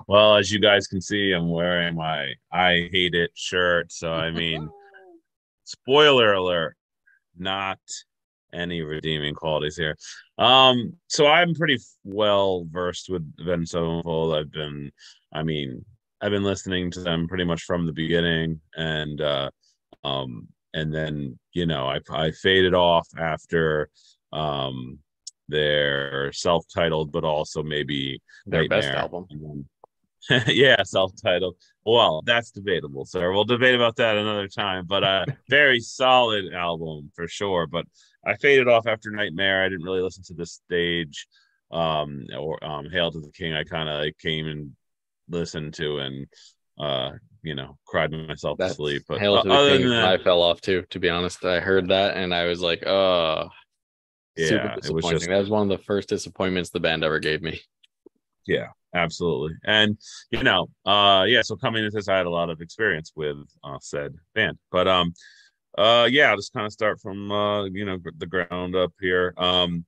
[0.08, 3.92] well, as you guys can see, I'm wearing my I hate it shirt.
[3.92, 4.70] So I mean,
[5.66, 6.78] spoiler alert,
[7.38, 7.80] not
[8.54, 9.98] any redeeming qualities here.
[10.38, 14.34] Um, so I'm pretty well versed with Avenged Sevenfold.
[14.34, 14.94] I've been,
[15.34, 15.84] I mean,
[16.22, 19.50] I've been listening to them pretty much from the beginning, and uh,
[20.04, 23.90] um, and then you know I I faded off after
[24.32, 25.00] um
[25.48, 29.28] their self-titled, but also maybe Their best album.
[30.48, 31.56] Yeah, self-titled.
[31.86, 33.32] Well, that's debatable, sir.
[33.32, 34.86] We'll debate about that another time.
[34.88, 37.68] But uh very solid album for sure.
[37.68, 37.86] But
[38.26, 39.64] I faded off after Nightmare.
[39.64, 41.28] I didn't really listen to the stage.
[41.72, 43.54] Um or um Hail to the King.
[43.54, 44.72] I kind of came and
[45.30, 46.28] listened to and
[46.80, 47.12] uh
[47.44, 49.04] you know cried myself to sleep.
[49.08, 51.44] But uh, to the other than that, I fell off too, to be honest.
[51.46, 53.50] I heard that and I was like, oh,
[54.36, 57.42] Yeah, it was just- that was one of the first disappointments the band ever gave
[57.42, 57.62] me.
[58.48, 59.56] Yeah, absolutely.
[59.64, 59.98] And
[60.32, 63.38] you know, uh yeah, so coming into this, I had a lot of experience with
[63.64, 64.58] uh said band.
[64.72, 65.14] But um
[65.78, 69.34] uh yeah, I'll just kind of start from uh, you know, the ground up here.
[69.38, 69.86] Um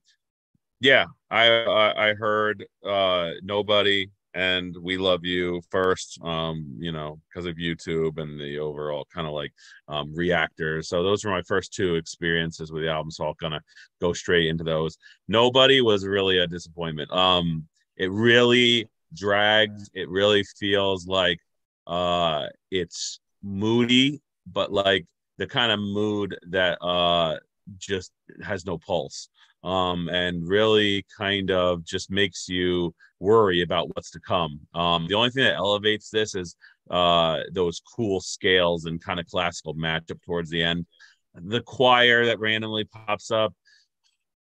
[0.80, 7.18] yeah, I I, I heard uh nobody and we love you first um you know
[7.28, 9.52] because of youtube and the overall kind of like
[9.88, 10.88] um reactors.
[10.88, 13.60] So those were my first two experiences with the album so i'm gonna
[14.00, 14.96] go straight into those.
[15.26, 17.10] Nobody was really a disappointment.
[17.10, 21.40] Um it really drags it really feels like
[21.88, 25.04] uh it's moody but like
[25.38, 27.36] the kind of mood that uh
[27.78, 29.28] just has no pulse
[29.64, 34.60] um, and really kind of just makes you worry about what's to come.
[34.74, 36.56] Um, the only thing that elevates this is
[36.90, 40.86] uh, those cool scales and kind of classical matchup towards the end.
[41.34, 43.54] The choir that randomly pops up.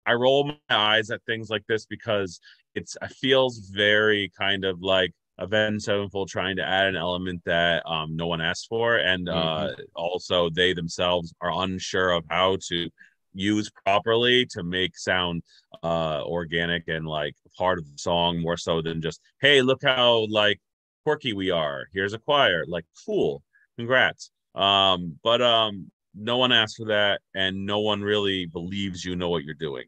[0.06, 2.40] I roll my eyes at things like this because
[2.74, 7.84] it's it feels very kind of like Avenged Sevenfold trying to add an element that
[7.86, 9.32] um, no one asked for, and uh,
[9.70, 9.82] mm-hmm.
[9.94, 12.88] also they themselves are unsure of how to
[13.36, 15.42] used properly to make sound
[15.82, 20.26] uh organic and like part of the song more so than just hey look how
[20.30, 20.60] like
[21.06, 21.86] quirky we are.
[21.92, 22.64] Here's a choir.
[22.66, 23.42] Like cool.
[23.78, 24.32] Congrats.
[24.56, 29.28] Um but um no one asked for that and no one really believes you know
[29.28, 29.84] what you're doing.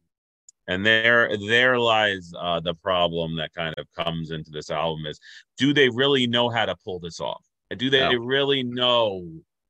[0.68, 5.18] And there there lies uh the problem that kind of comes into this album is
[5.56, 7.44] do they really know how to pull this off?
[7.76, 8.14] Do they no.
[8.14, 9.26] really know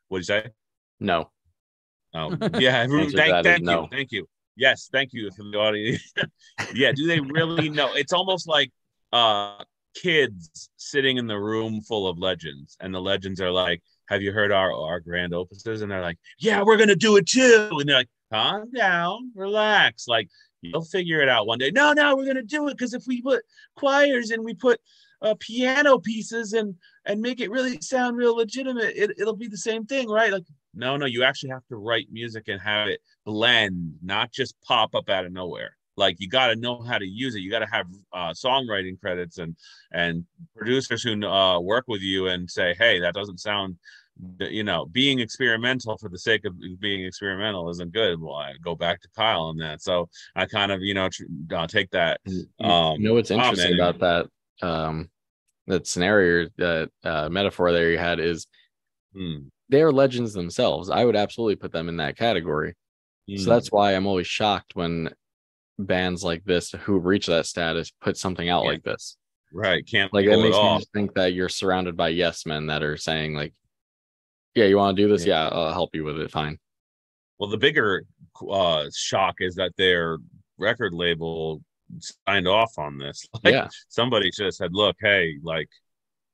[0.09, 0.51] what you say
[1.01, 1.31] no
[2.15, 2.87] Oh, yeah.
[2.87, 3.65] thank, thank you.
[3.65, 3.89] No.
[3.91, 4.27] Thank you.
[4.57, 4.89] Yes.
[4.91, 6.13] Thank you from the audience.
[6.75, 6.93] yeah.
[6.93, 7.93] Do they really know?
[7.95, 8.73] It's almost like
[9.13, 9.63] uh,
[9.95, 14.33] kids sitting in the room full of legends, and the legends are like, Have you
[14.33, 15.83] heard our, our grand opuses?
[15.83, 17.69] And they're like, Yeah, we're going to do it too.
[17.73, 20.07] And they're like, Calm down, relax.
[20.07, 20.29] Like,
[20.61, 21.71] you'll figure it out one day.
[21.71, 23.43] No, no, we're going to do it because if we put
[23.77, 24.81] choirs and we put
[25.23, 29.57] uh, piano pieces and and make it really sound real legitimate, it, it'll be the
[29.57, 30.33] same thing, right?
[30.33, 30.45] Like,
[30.79, 34.95] no, no, you actually have to write music and have it blend, not just pop
[34.95, 35.77] up out of nowhere.
[35.97, 37.41] Like you got to know how to use it.
[37.41, 39.57] You got to have uh, songwriting credits and
[39.93, 40.25] and
[40.57, 43.77] producers who uh, work with you and say, hey, that doesn't sound
[44.41, 48.21] you know, being experimental for the sake of being experimental isn't good.
[48.21, 49.83] Well, I go back to Kyle on that.
[49.83, 52.21] So I kind of, you know, tr- uh, take that.
[52.61, 55.11] Um, you know what's interesting about that um,
[55.67, 58.47] that scenario, that uh, metaphor there you had is
[59.15, 59.39] hmm
[59.69, 60.91] they're legends themselves.
[60.91, 62.75] I would absolutely put them in that category.
[63.29, 63.39] Mm.
[63.39, 63.51] So hmm.
[63.51, 65.11] that's why I'm always shocked when
[65.79, 68.71] bands like this who reach that status put something out yeah.
[68.71, 69.17] like this.
[69.53, 69.87] Right.
[69.87, 72.97] Can't like it makes me just think that you're surrounded by yes men that are
[72.97, 73.55] saying like,
[74.55, 75.25] yeah, you want to do this?
[75.25, 75.45] Yeah.
[75.45, 76.31] yeah, I'll help you with it.
[76.31, 76.59] Fine.
[77.39, 78.05] Well, the bigger
[78.51, 80.19] uh, shock is that their
[80.59, 81.63] record label
[82.01, 83.25] signed off on this.
[83.45, 83.69] Like, yeah.
[83.89, 85.69] Somebody just said, look, hey, like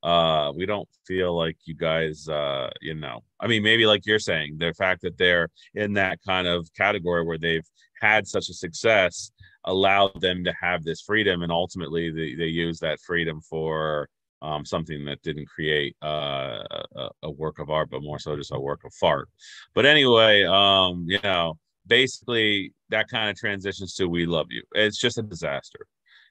[0.04, 4.18] uh we don't feel like you guys uh you know i mean maybe like you're
[4.18, 7.66] saying the fact that they're in that kind of category where they've
[8.00, 9.30] had such a success
[9.64, 14.08] allowed them to have this freedom and ultimately they, they use that freedom for
[14.42, 16.58] um, something that didn't create uh,
[16.96, 19.30] a, a, work of art but more so just a work of fart.
[19.74, 24.62] But anyway um you know basically that kind of transitions to we love you.
[24.72, 25.86] It's just a disaster.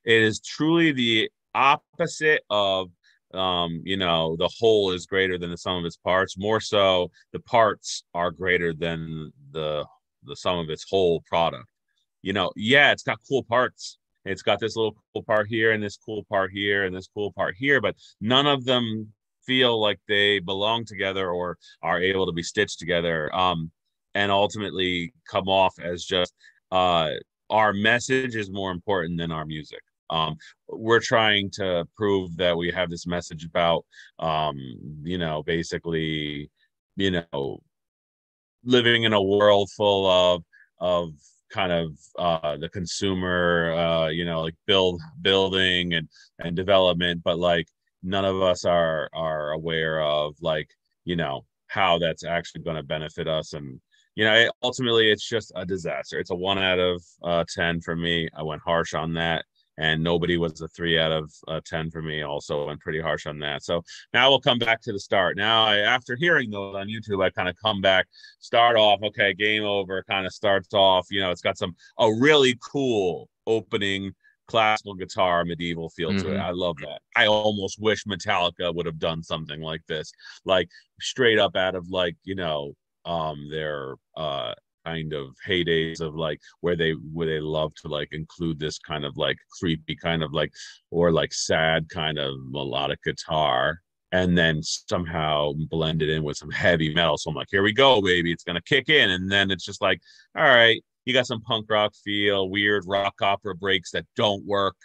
[0.06, 2.90] It is truly the opposite of
[3.34, 6.38] um, you know, the whole is greater than the sum of its parts.
[6.38, 9.86] More so, the parts are greater than the
[10.26, 11.66] the sum of its whole product.
[12.22, 13.98] You know, yeah, it's got cool parts.
[14.26, 17.34] It's got this little cool part here and this cool part here and this cool
[17.34, 19.12] part here, but none of them
[19.46, 23.34] feel like they belong together or are able to be stitched together.
[23.36, 23.70] Um,
[24.16, 26.34] and ultimately come off as just
[26.72, 27.12] uh,
[27.50, 29.82] our message is more important than our music.
[30.14, 30.38] Um,
[30.70, 33.86] we're trying to prove that we have this message about,
[34.20, 34.56] um,
[35.04, 36.52] you know, basically,
[36.96, 37.62] you know,
[38.64, 40.44] living in a world full of
[40.80, 41.14] of
[41.52, 46.08] kind of uh, the consumer, uh, you know, like build building and
[46.40, 47.68] and development, but like
[48.04, 50.70] none of us are are aware of like
[51.06, 53.80] you know how that's actually going to benefit us and
[54.16, 56.20] you know, ultimately it's just a disaster.
[56.20, 58.30] It's a one out of uh, 10 for me.
[58.38, 59.44] I went harsh on that
[59.78, 63.26] and nobody was a three out of uh, 10 for me also went pretty harsh
[63.26, 63.82] on that so
[64.14, 67.30] now we'll come back to the start now I, after hearing those on youtube i
[67.30, 68.08] kind of come back
[68.40, 72.12] start off okay game over kind of starts off you know it's got some a
[72.14, 74.14] really cool opening
[74.48, 76.20] classical guitar medieval feel mm-hmm.
[76.20, 76.46] to it mm-hmm.
[76.46, 80.12] i love that i almost wish metallica would have done something like this
[80.46, 82.74] like straight up out of like you know
[83.06, 84.54] um their uh
[84.86, 89.06] kind of heydays of like where they where they love to like include this kind
[89.06, 90.52] of like creepy kind of like
[90.92, 93.80] or like sad kind of melodic guitar
[94.14, 97.18] and then somehow blend it in with some heavy metal.
[97.18, 98.32] So I'm like, here we go, baby.
[98.32, 99.10] It's gonna kick in.
[99.10, 100.00] And then it's just like,
[100.38, 104.76] all right, you got some punk rock feel, weird rock opera breaks that don't work.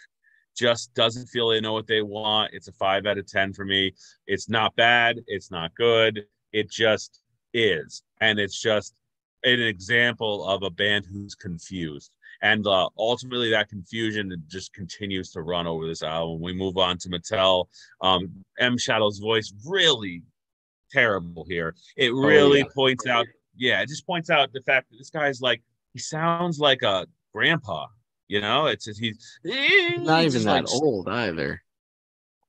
[0.57, 2.53] Just doesn't feel they know what they want.
[2.53, 3.93] It's a five out of ten for me.
[4.25, 5.19] It's not bad.
[5.27, 6.25] It's not good.
[6.51, 7.21] It just
[7.53, 8.01] is.
[8.19, 8.95] And it's just
[9.43, 12.11] an example of a band who's confused.
[12.41, 16.41] And uh, ultimately, that confusion just continues to run over this album.
[16.41, 17.65] We move on to Mattel.
[18.01, 18.77] Um, M.
[18.77, 20.23] Shadows' voice really
[20.91, 21.75] terrible here.
[21.97, 22.73] It really oh, yeah.
[22.73, 23.25] points out,
[23.57, 25.61] yeah, it just points out the fact that this guy's like
[25.93, 27.87] he sounds like a grandpa.
[28.27, 31.61] You know, it's he's, he's not even that like, old either.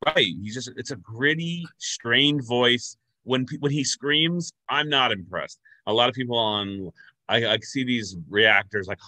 [0.04, 0.16] Right.
[0.42, 2.96] He's just it's a gritty, strained voice.
[3.24, 5.58] When when he screams, I'm not impressed.
[5.86, 6.90] A lot of people on
[7.30, 8.98] I, I see these reactors like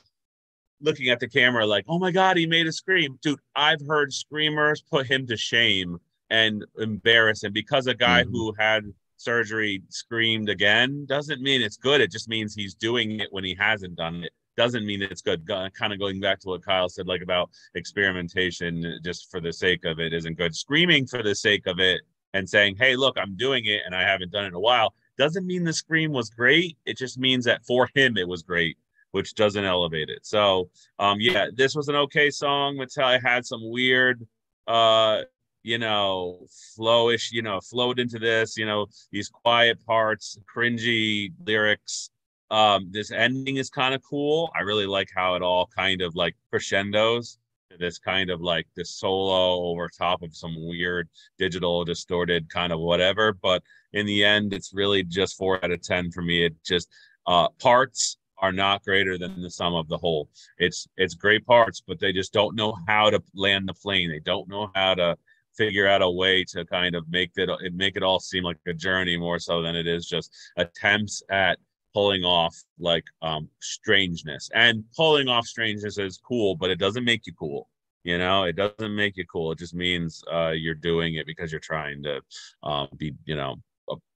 [0.80, 3.38] looking at the camera like, oh my god, he made a scream, dude.
[3.54, 5.98] I've heard screamers put him to shame
[6.30, 8.32] and embarrass him because a guy mm-hmm.
[8.32, 8.84] who had
[9.16, 12.00] surgery screamed again doesn't mean it's good.
[12.00, 14.32] It just means he's doing it when he hasn't done it.
[14.56, 15.46] Doesn't mean it's good.
[15.46, 19.84] Kind of going back to what Kyle said, like about experimentation just for the sake
[19.84, 20.54] of it isn't good.
[20.54, 22.02] Screaming for the sake of it
[22.34, 24.94] and saying, hey, look, I'm doing it and I haven't done it in a while
[25.22, 26.76] doesn't mean the scream was great.
[26.84, 28.76] It just means that for him it was great,
[29.12, 30.26] which doesn't elevate it.
[30.26, 32.76] So, um, yeah, this was an okay song.
[32.76, 34.26] Mattel had some weird
[34.66, 35.22] uh
[35.64, 36.44] you know,
[36.76, 42.10] flowish, you know, flowed into this, you know, these quiet parts, cringy lyrics.
[42.50, 44.50] Um, this ending is kind of cool.
[44.56, 47.38] I really like how it all kind of like crescendos
[47.78, 51.08] this kind of like this solo over top of some weird
[51.38, 53.32] digital distorted kind of whatever.
[53.32, 56.46] But in the end, it's really just four out of 10 for me.
[56.46, 56.88] It just,
[57.26, 60.28] uh, parts are not greater than the sum of the whole.
[60.58, 64.10] It's, it's great parts, but they just don't know how to land the plane.
[64.10, 65.16] They don't know how to,
[65.56, 68.72] figure out a way to kind of make it make it all seem like a
[68.72, 71.58] journey more so than it is just attempts at
[71.94, 74.48] pulling off like um strangeness.
[74.54, 77.68] And pulling off strangeness is cool but it doesn't make you cool
[78.04, 78.42] you know?
[78.44, 79.52] It doesn't make you cool.
[79.52, 82.20] It just means uh you're doing it because you're trying to
[82.62, 83.56] um be you know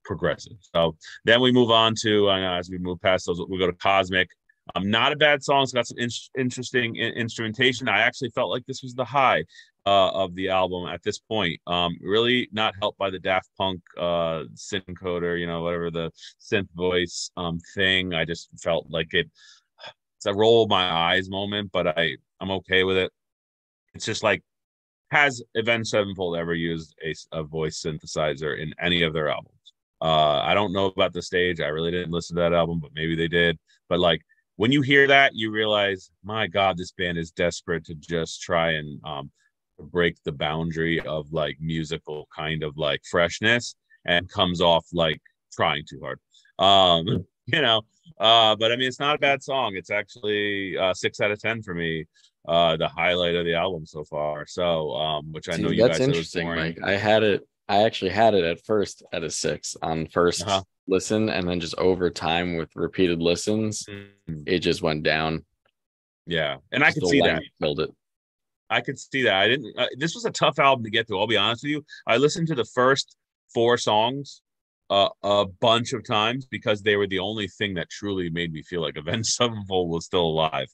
[0.03, 0.57] progressive.
[0.73, 3.73] So then we move on to uh, as we move past those we go to
[3.73, 4.29] cosmic
[4.75, 5.63] um, not a bad song.
[5.63, 7.87] It's got some in- interesting in- instrumentation.
[7.87, 9.43] I actually felt like this was the high
[9.85, 11.59] uh, of the album at this point.
[11.67, 16.69] Um, really not helped by the Daft Punk uh, syncoder, you know, whatever the synth
[16.75, 18.13] voice um, thing.
[18.13, 19.29] I just felt like it.
[20.17, 23.11] It's a roll my eyes moment, but I I'm okay with it.
[23.93, 24.43] It's just like
[25.09, 29.53] has Avenged Sevenfold ever used a, a voice synthesizer in any of their albums?
[30.01, 31.59] Uh, I don't know about the stage.
[31.59, 33.57] I really didn't listen to that album, but maybe they did.
[33.89, 34.21] But like
[34.57, 38.71] when you hear that, you realize, my God, this band is desperate to just try
[38.71, 39.31] and um,
[39.79, 45.21] break the boundary of like musical kind of like freshness and comes off like
[45.53, 46.19] trying too hard.
[46.59, 47.83] Um, you know,
[48.19, 49.75] uh, but I mean, it's not a bad song.
[49.75, 52.05] It's actually uh, six out of 10 for me.
[52.47, 54.47] Uh, the highlight of the album so far.
[54.47, 56.47] So, um, which I know you that's guys interesting.
[56.47, 56.79] Mike.
[56.81, 60.61] I had it, I actually had it at first at a six on 1st uh-huh.
[60.87, 64.41] listen and then just over time with repeated listens mm-hmm.
[64.45, 65.45] it just went down.
[66.25, 67.43] Yeah and i could see that.
[67.61, 67.89] Killed it.
[68.69, 69.35] I could see that.
[69.35, 71.71] I didn't uh, this was a tough album to get through i'll be honest with
[71.71, 71.85] you.
[72.05, 73.15] I listened to the first
[73.53, 74.41] four songs
[74.89, 78.63] uh, a bunch of times because they were the only thing that truly made me
[78.63, 80.67] feel like Avenged Sevenfold was still alive.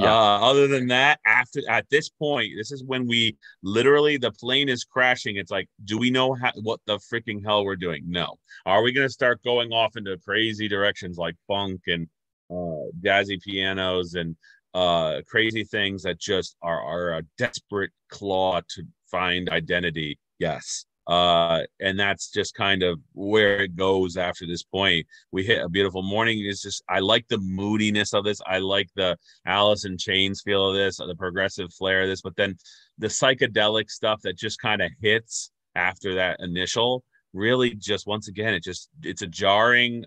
[0.00, 0.14] Yeah.
[0.14, 4.68] Uh, other than that, after at this point, this is when we literally the plane
[4.68, 5.36] is crashing.
[5.36, 8.04] It's like, do we know how, what the freaking hell we're doing?
[8.06, 8.36] No.
[8.66, 12.06] Are we going to start going off into crazy directions like funk and
[12.50, 14.36] uh, jazzy pianos and
[14.74, 20.18] uh, crazy things that just are are a desperate claw to find identity?
[20.38, 20.84] Yes.
[21.08, 25.06] Uh, and that's just kind of where it goes after this point.
[25.32, 26.44] We hit a beautiful morning.
[26.44, 28.40] It's just I like the moodiness of this.
[28.46, 32.36] I like the Alice in Chains feel of this, the progressive flair of this, but
[32.36, 32.56] then
[32.98, 37.02] the psychedelic stuff that just kind of hits after that initial
[37.34, 40.02] really just once again it just it's a jarring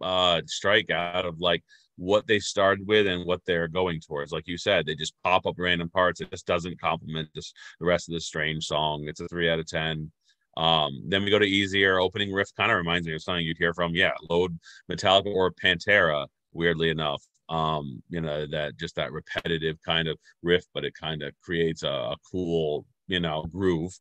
[0.00, 1.62] uh strike out of like
[1.96, 4.32] what they started with and what they're going towards.
[4.32, 6.20] Like you said, they just pop up random parts.
[6.20, 9.04] It just doesn't complement just the rest of the strange song.
[9.06, 10.10] It's a three out of ten.
[10.56, 13.58] Um, then we go to easier opening riff, kind of reminds me of something you'd
[13.58, 14.58] hear from, yeah, Load
[14.90, 17.22] Metallica or Pantera, weirdly enough.
[17.48, 21.82] Um, you know, that just that repetitive kind of riff, but it kind of creates
[21.82, 23.92] a, a, cool, you know, groove.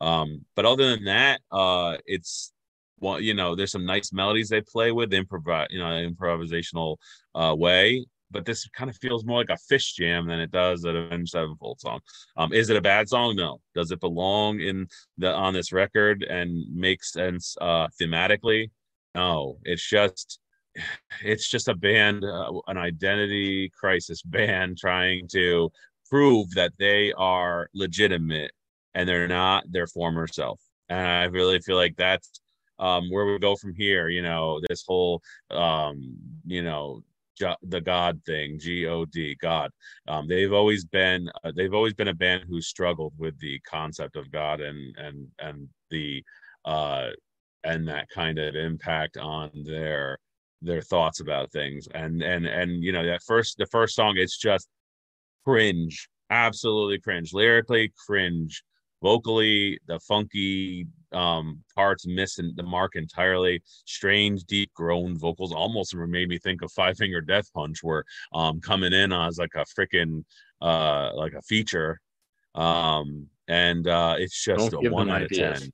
[0.00, 2.52] Um, but other than that, uh, it's
[3.00, 6.96] well, you know, there's some nice melodies they play with, improv, you know, improvisational
[7.34, 8.04] uh, way.
[8.30, 11.30] But this kind of feels more like a Phish jam than it does an Avenged
[11.30, 12.00] Sevenfold song.
[12.36, 13.36] Um, is it a bad song?
[13.36, 13.60] No.
[13.74, 18.70] Does it belong in the on this record and make sense uh, thematically?
[19.14, 19.58] No.
[19.64, 20.40] It's just
[21.24, 25.70] it's just a band, uh, an identity crisis band trying to
[26.10, 28.52] prove that they are legitimate
[28.94, 30.60] and they're not their former self.
[30.88, 32.40] And I really feel like that's
[32.78, 34.08] um, where we go from here.
[34.08, 36.16] You know, this whole, um,
[36.46, 37.02] you know,
[37.62, 39.70] the God thing, G O D, God.
[40.06, 44.16] Um, they've always been, uh, they've always been a band who struggled with the concept
[44.16, 46.22] of God and and and the,
[46.64, 47.10] uh,
[47.64, 50.18] and that kind of impact on their
[50.62, 51.88] their thoughts about things.
[51.94, 54.68] And and and you know that first the first song, it's just
[55.44, 58.62] cringe, absolutely cringe, lyrically cringe
[59.02, 63.62] vocally the funky um parts missing the mark entirely.
[63.86, 68.60] Strange deep grown vocals almost made me think of five finger death punch where um
[68.60, 70.24] coming in as like a freaking
[70.60, 72.00] uh like a feature.
[72.54, 75.72] Um and uh it's just Don't a one out of ten.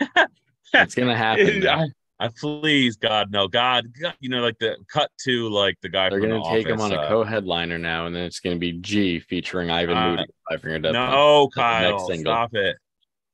[0.72, 1.66] It's gonna happen
[2.20, 3.48] I please God no.
[3.48, 6.66] God, God, you know like the cut to like the guy they're gonna the take
[6.66, 9.96] office, him on a uh, co-headliner now and then it's gonna be G featuring Ivan
[9.96, 11.10] Uh, Moody Five Finger Death Punch.
[11.10, 12.76] no That's the Kyle stop it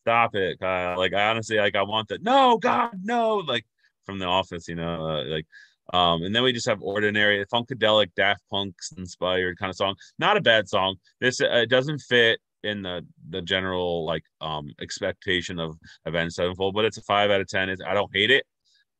[0.06, 0.60] stop it.
[0.60, 3.66] Kyle like I honestly like I want that no God no like
[4.04, 5.46] from the office you know uh, like
[5.92, 9.96] um and then we just have ordinary funkadelic Daft Punk's inspired kind of song.
[10.18, 10.96] Not a bad song.
[11.20, 16.74] This uh, it doesn't fit in the the general like um expectation of Avenged Sevenfold
[16.74, 17.68] but it's a five out of ten.
[17.68, 18.44] It's, I don't hate it.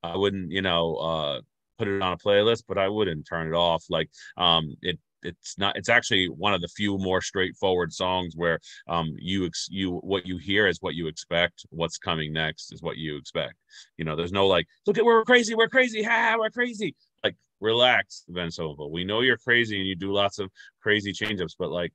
[0.02, 1.40] I wouldn't, you know, uh,
[1.78, 3.84] put it on a playlist, but I wouldn't turn it off.
[3.90, 5.76] Like, um, it it's not.
[5.76, 8.58] It's actually one of the few more straightforward songs where
[8.88, 11.66] um you ex- you what you hear is what you expect.
[11.70, 13.54] What's coming next is what you expect.
[13.96, 16.94] You know, there's no like, look at we're crazy, we're crazy, ha, we're crazy.
[17.24, 18.92] Like, relax, Avenged Sevenfold.
[18.92, 20.50] We know you're crazy and you do lots of
[20.80, 21.92] crazy change-ups, but like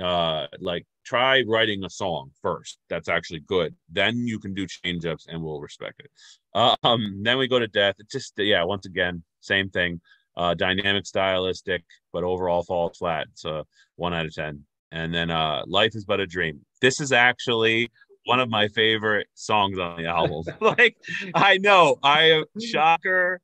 [0.00, 5.04] uh like try writing a song first that's actually good then you can do change
[5.04, 6.10] ups and we'll respect it
[6.54, 10.00] uh, um then we go to death it just yeah once again same thing
[10.40, 13.64] uh dynamic stylistic but overall falls flat it's a
[13.96, 14.64] one out of ten.
[14.92, 16.60] And then uh life is but a dream.
[16.80, 17.90] This is actually
[18.24, 20.42] one of my favorite songs on the album.
[20.60, 20.96] Like
[21.34, 23.40] i know i shocker.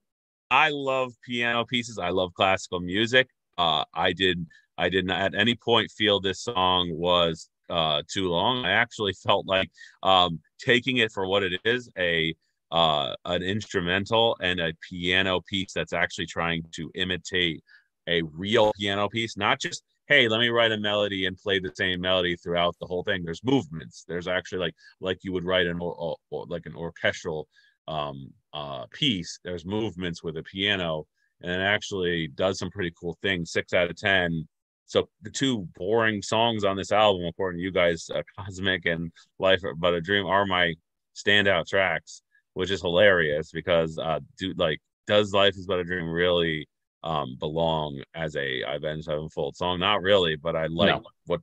[0.51, 1.99] I love piano pieces.
[1.99, 3.28] I love classical music.
[3.59, 4.47] Uh i did
[4.78, 8.64] I did not at any point feel this song was uh, too long.
[8.64, 9.70] I actually felt like
[10.03, 12.34] um, taking it for what it is a
[12.70, 17.62] uh, an instrumental and a piano piece that's actually trying to imitate
[18.08, 21.72] a real piano piece, not just hey, let me write a melody and play the
[21.74, 23.24] same melody throughout the whole thing.
[23.24, 24.04] There's movements.
[24.06, 27.48] There's actually like like you would write an or, or, like an orchestral
[27.88, 29.40] um, uh, piece.
[29.44, 31.06] There's movements with a piano,
[31.42, 33.52] and it actually does some pretty cool things.
[33.52, 34.46] Six out of ten
[34.86, 39.12] so the two boring songs on this album, according to you guys, uh, "Cosmic" and
[39.38, 40.74] "Life But a Dream," are my
[41.14, 42.22] standout tracks,
[42.57, 46.66] which is hilarious because, uh, do like, does "Life Is But a Dream" really
[47.02, 49.78] um belong as a Avenged Sevenfold song?
[49.78, 51.02] Not really, but I like No.
[51.26, 51.42] what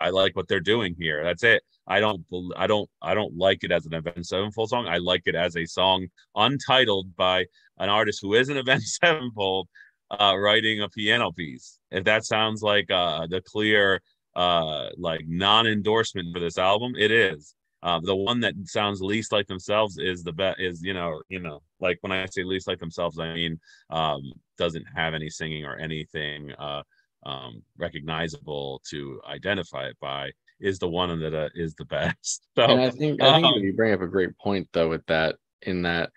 [0.00, 1.24] I like what they're doing here.
[1.24, 1.62] That's it.
[1.88, 2.24] I don't,
[2.56, 4.86] I don't, I don't like it as an Avenged Sevenfold song.
[4.86, 6.06] I like it as a song
[6.36, 7.46] untitled by
[7.78, 9.68] an artist who is an Avenged Sevenfold
[10.10, 11.80] uh, writing a piano piece.
[11.90, 14.00] If that sounds like uh, the clear,
[14.36, 17.54] uh, like non-endorsement for this album, it is.
[17.82, 20.60] Uh, the one that sounds least like themselves is the best.
[20.60, 23.58] Is you know, you know, like when I say least like themselves, I mean
[23.90, 26.82] um, doesn't have any singing or anything uh,
[27.24, 30.30] um, recognizable to identify it by.
[30.60, 32.46] Is the one that uh, is the best.
[32.56, 35.04] So And I think I think um, you bring up a great point though with
[35.06, 36.10] that in that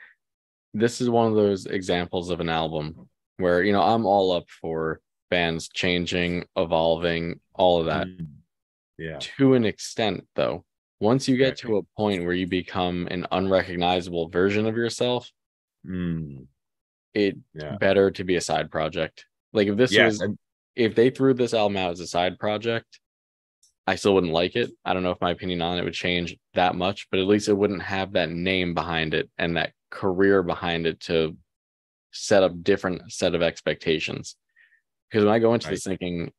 [0.74, 3.08] this is one of those examples of an album
[3.38, 5.00] where you know I'm all up for
[5.32, 8.08] bands changing, evolving, all of that.
[8.08, 8.28] mm,
[8.98, 10.64] yeah, To an extent though,
[11.06, 11.58] once you get Right.
[11.58, 15.32] to a point where you become an unrecognizable version of yourself,
[15.86, 16.48] mm,
[17.14, 19.26] it's yeah, better to be a side project.
[19.54, 20.38] Like if this yes, was and
[20.76, 23.00] if they threw this album out as a side project,
[23.88, 24.72] I still wouldn't like it.
[24.84, 27.48] I don't know if my opinion on it would change that much, but at least
[27.48, 31.38] it wouldn't have that name behind it and that career behind it to
[32.12, 34.36] set up different set of expectations.
[35.10, 36.34] Because when I go into this thinking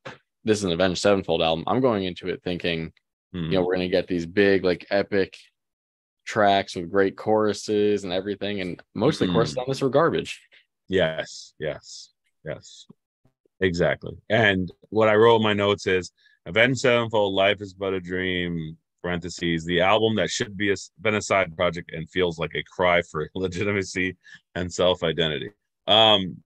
[0.44, 2.92] this is an Avenged Sevenfold album, I'm going into it thinking,
[3.36, 5.36] mm, you know, we're gonna get these big, like epic
[6.24, 8.60] tracks with great choruses and everything.
[8.60, 10.40] And most of the choruses on this were garbage.
[10.88, 12.10] Yes, yes,
[12.44, 12.86] yes,
[13.60, 14.16] exactly.
[14.28, 16.12] And what I wrote in my notes is
[16.46, 18.76] Avenged Sevenfold, Life is But a Dream,
[19.06, 22.62] parentheses the album that should be a, been a side project and feels like a
[22.64, 24.16] cry for legitimacy
[24.56, 25.48] and self-identity
[25.86, 26.36] um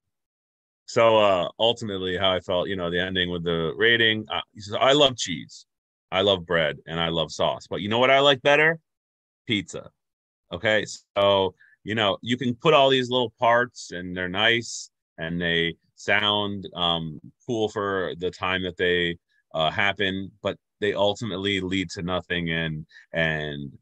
[0.84, 4.60] so uh ultimately how i felt you know the ending with the rating uh, he
[4.60, 5.64] says i love cheese
[6.12, 8.78] i love bread and i love sauce but you know what i like better?
[9.46, 9.90] Pizza.
[10.52, 10.84] Okay
[11.16, 11.54] so
[11.84, 16.68] you know you can put all these little parts and they're nice and they sound
[16.74, 19.16] um cool for the time that they
[19.54, 23.72] uh happen but they ultimately lead to nothing and and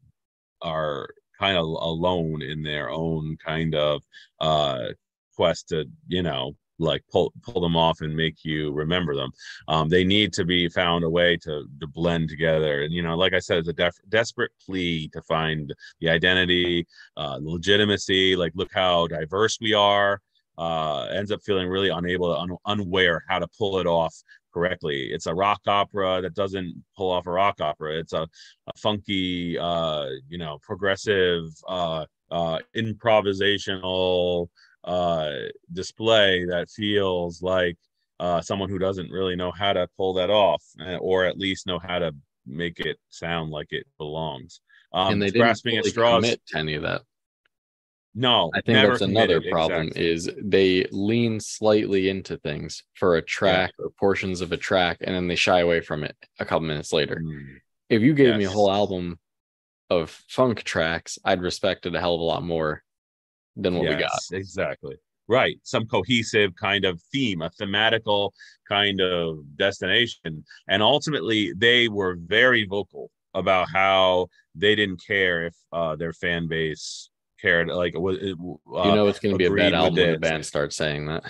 [0.61, 1.09] are
[1.39, 4.03] kind of alone in their own kind of
[4.41, 4.87] uh
[5.35, 9.31] quest to you know like pull pull them off and make you remember them
[9.67, 13.15] um, they need to be found a way to to blend together and you know
[13.15, 16.85] like i said it's a def- desperate plea to find the identity
[17.17, 20.19] uh legitimacy like look how diverse we are
[20.57, 24.13] uh ends up feeling really unable to un- unaware how to pull it off
[24.53, 25.09] correctly.
[25.11, 27.97] It's a rock opera that doesn't pull off a rock opera.
[27.99, 34.47] It's a, a funky, uh, you know, progressive, uh, uh, improvisational
[34.89, 35.33] uh,
[35.71, 37.77] display that feels like
[38.19, 41.67] uh, someone who doesn't really know how to pull that off, eh, or at least
[41.67, 42.11] know how to
[42.47, 44.61] make it sound like it belongs.
[44.91, 46.23] Um, and they didn't grasping fully at straws.
[46.23, 47.01] commit to any of that.
[48.15, 50.09] No, I think that's another committed, problem exactly.
[50.11, 55.15] is they lean slightly into things for a track or portions of a track and
[55.15, 57.21] then they shy away from it a couple minutes later.
[57.23, 57.57] Mm,
[57.89, 59.19] If you gave me a whole album
[59.91, 62.83] of funk tracks, I'd respect it a hell of a lot more
[63.61, 64.11] than what we got.
[64.11, 64.95] yes, exactly.
[65.27, 65.59] Right.
[65.63, 68.31] Some cohesive kind of theme, a thematical
[68.67, 70.43] kind of destination.
[70.67, 76.47] And ultimately, they were very vocal about how they didn't care if uh, their fan
[76.47, 77.67] base cared.
[77.67, 80.75] Like, uh, you know it's going to be a bad album when the band starts
[80.75, 81.23] saying that.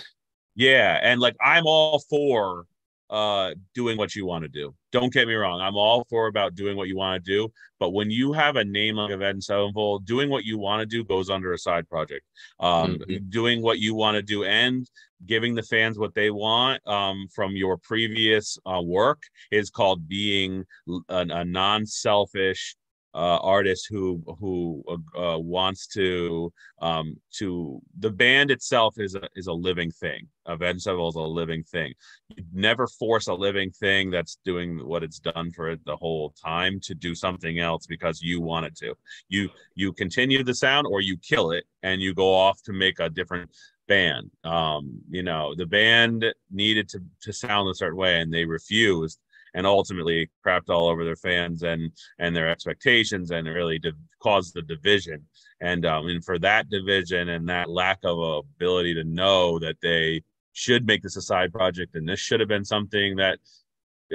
[0.55, 2.65] Yeah, and like I'm all for
[3.09, 4.75] uh doing what you want to do.
[4.91, 5.61] Don't get me wrong.
[5.61, 7.49] I'm all for about doing what you want to do,
[7.79, 11.03] but when you have a name like Avenged Sevenfold, doing what you want to do
[11.03, 12.25] goes under a side project.
[12.59, 13.29] Um Mhm.
[13.29, 14.89] doing what you want to do and
[15.25, 20.65] giving the fans what they want um from your previous uh, work is called being
[21.09, 22.75] a non-selfish
[23.19, 29.47] uh artist who who uh, wants to um to the band itself is a is
[29.47, 30.25] a living thing.
[30.45, 31.93] Avenged sevenfold is a living thing.
[32.29, 36.33] You never force a living thing that's doing what it's done for it the whole
[36.41, 38.95] time to do something else because you want it to.
[39.27, 42.99] You you continue the sound or you kill it and you go off to make
[42.99, 43.51] a different
[43.89, 44.31] band.
[44.45, 49.19] Um you know the band needed to to sound a certain way and they refused
[49.59, 53.93] and ultimately crapped all over their fans and and their expectations and really div-
[54.23, 55.21] caused the division
[55.59, 60.21] and um and for that division and that lack of ability to know that they
[60.53, 63.37] should make this a side project and this should have been something that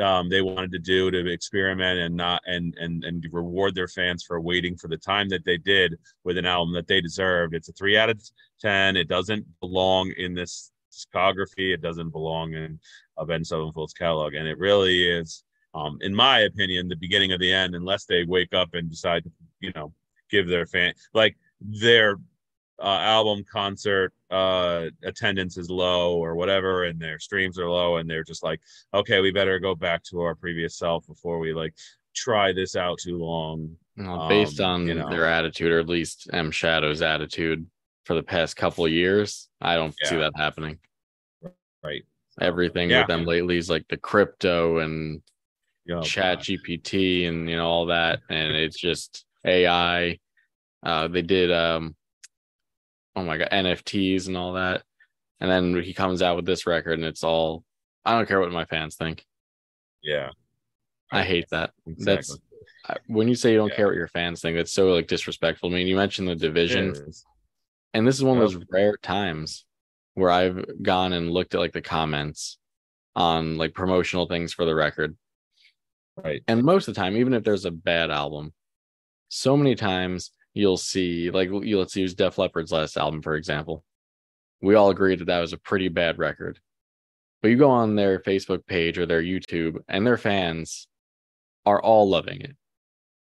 [0.02, 4.24] um, they wanted to do to experiment and not and and and reward their fans
[4.24, 7.54] for waiting for the time that they did with an album that they deserved.
[7.54, 8.20] It's a three out of
[8.60, 8.96] ten.
[8.96, 11.72] It doesn't belong in this discography.
[11.72, 12.80] It doesn't belong in
[13.18, 15.44] Avenged Sevenfold's catalog, and it really is,
[15.74, 17.74] um, in my opinion, the beginning of the end.
[17.74, 19.92] Unless they wake up and decide to, you know,
[20.30, 22.16] give their fan like their
[22.82, 28.10] uh, album concert uh attendance is low or whatever and their streams are low and
[28.10, 28.60] they're just like
[28.92, 31.72] okay we better go back to our previous self before we like
[32.16, 35.08] try this out too long Well, based Um, on you know.
[35.08, 36.50] their attitude, or at least M.
[36.50, 37.64] Shadows' attitude
[38.04, 40.78] for the past couple of years, I don't see that happening.
[41.84, 42.04] right
[42.40, 43.00] Everything Yeah.
[43.00, 45.22] with them lately is like the crypto and
[45.90, 46.44] Oh, chat God.
[46.44, 50.18] GPT and you know all that, and it's just AI.
[50.82, 51.94] Uh, they did um,
[53.14, 54.82] oh my god, NFTs and all that,
[55.40, 57.64] and then he comes out with this record, and it's all
[58.04, 59.24] I don't care what my fans think.
[60.02, 60.30] yeah
[61.12, 61.70] I hate that.
[61.86, 62.38] That's exactly
[62.88, 63.76] I- when you say you don't Yeah.
[63.76, 64.56] care what your fans think.
[64.56, 65.70] That's so like disrespectful.
[65.70, 66.94] I mean, you mentioned the division.
[67.92, 69.64] And this is one of those rare times
[70.14, 72.58] where I've gone and looked at like the comments
[73.16, 75.16] on like promotional things for the record.
[76.22, 78.52] right And most of the time, even if there's a bad album,
[79.28, 83.84] so many times you'll see like you let's use Def Leppard's last album, for example.
[84.62, 86.58] We all agreed that that was a pretty bad record.
[87.42, 90.88] But you go on their Facebook page or their YouTube, and their fans
[91.66, 92.56] are all loving it.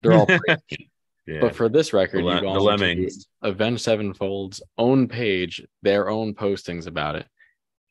[0.02, 0.26] They're all.
[1.26, 5.08] yeah But for this record, the, you go the on to lemmings Avenged Sevenfold's own
[5.08, 7.26] page, their own postings about it.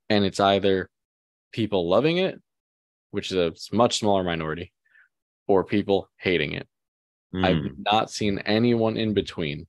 [0.09, 0.89] And it's either
[1.51, 2.39] people loving it,
[3.11, 4.73] which is a much smaller minority,
[5.47, 6.67] or people hating it.
[7.33, 7.45] Mm.
[7.45, 9.67] I've not seen anyone in between.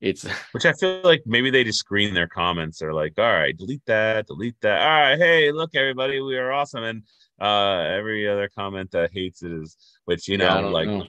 [0.00, 2.78] It's which I feel like maybe they just screen their comments.
[2.78, 4.80] They're like, all right, delete that, delete that.
[4.80, 6.84] All right, hey, look, everybody, we are awesome.
[6.84, 7.02] And
[7.40, 9.74] uh every other comment that hates it is
[10.04, 11.06] which you know, don't like know.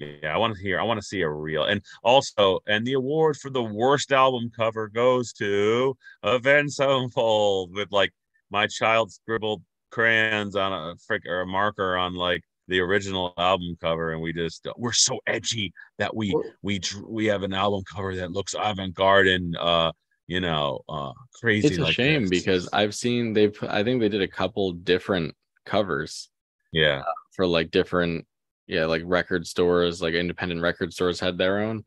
[0.00, 0.80] Yeah, I want to hear.
[0.80, 1.64] I want to see a real.
[1.64, 7.92] And also, and the award for the worst album cover goes to Avenged Sevenfold with
[7.92, 8.12] like
[8.50, 13.76] my child scribbled crayons on a frick or a marker on like the original album
[13.80, 18.14] cover, and we just we're so edgy that we we we have an album cover
[18.16, 19.92] that looks avant garde and uh
[20.28, 21.68] you know uh crazy.
[21.68, 22.30] It's a like shame this.
[22.30, 23.56] because I've seen they've.
[23.68, 25.34] I think they did a couple different
[25.66, 26.30] covers
[26.72, 28.26] yeah, for like different,
[28.70, 31.84] yeah, like record stores, like independent record stores had their own,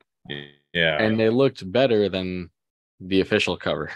[0.74, 1.02] yeah.
[1.02, 2.50] and they looked better than
[3.00, 3.90] the official cover.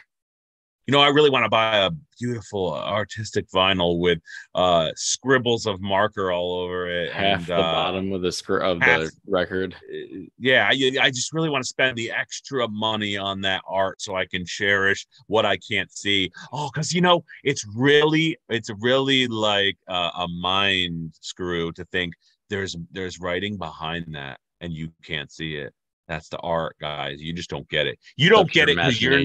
[0.88, 4.20] you know, I really want to buy a beautiful artistic vinyl with
[4.56, 7.12] uh scribbles of marker all over it.
[7.12, 9.76] Half and, the uh, bottom of the scr- of half- the record.
[9.76, 14.02] uh, yeah, I, I just really want to spend the extra money on that art
[14.02, 16.32] so I can cherish what I can't see.
[16.54, 22.14] Oh, because you know, it's really, it's really like uh, a mind screw to think
[22.50, 25.74] there's there's writing behind that and you can't see it.
[26.08, 27.22] That's the art, guys.
[27.22, 28.00] You just don't get it.
[28.16, 29.20] You don't That's your get it because you're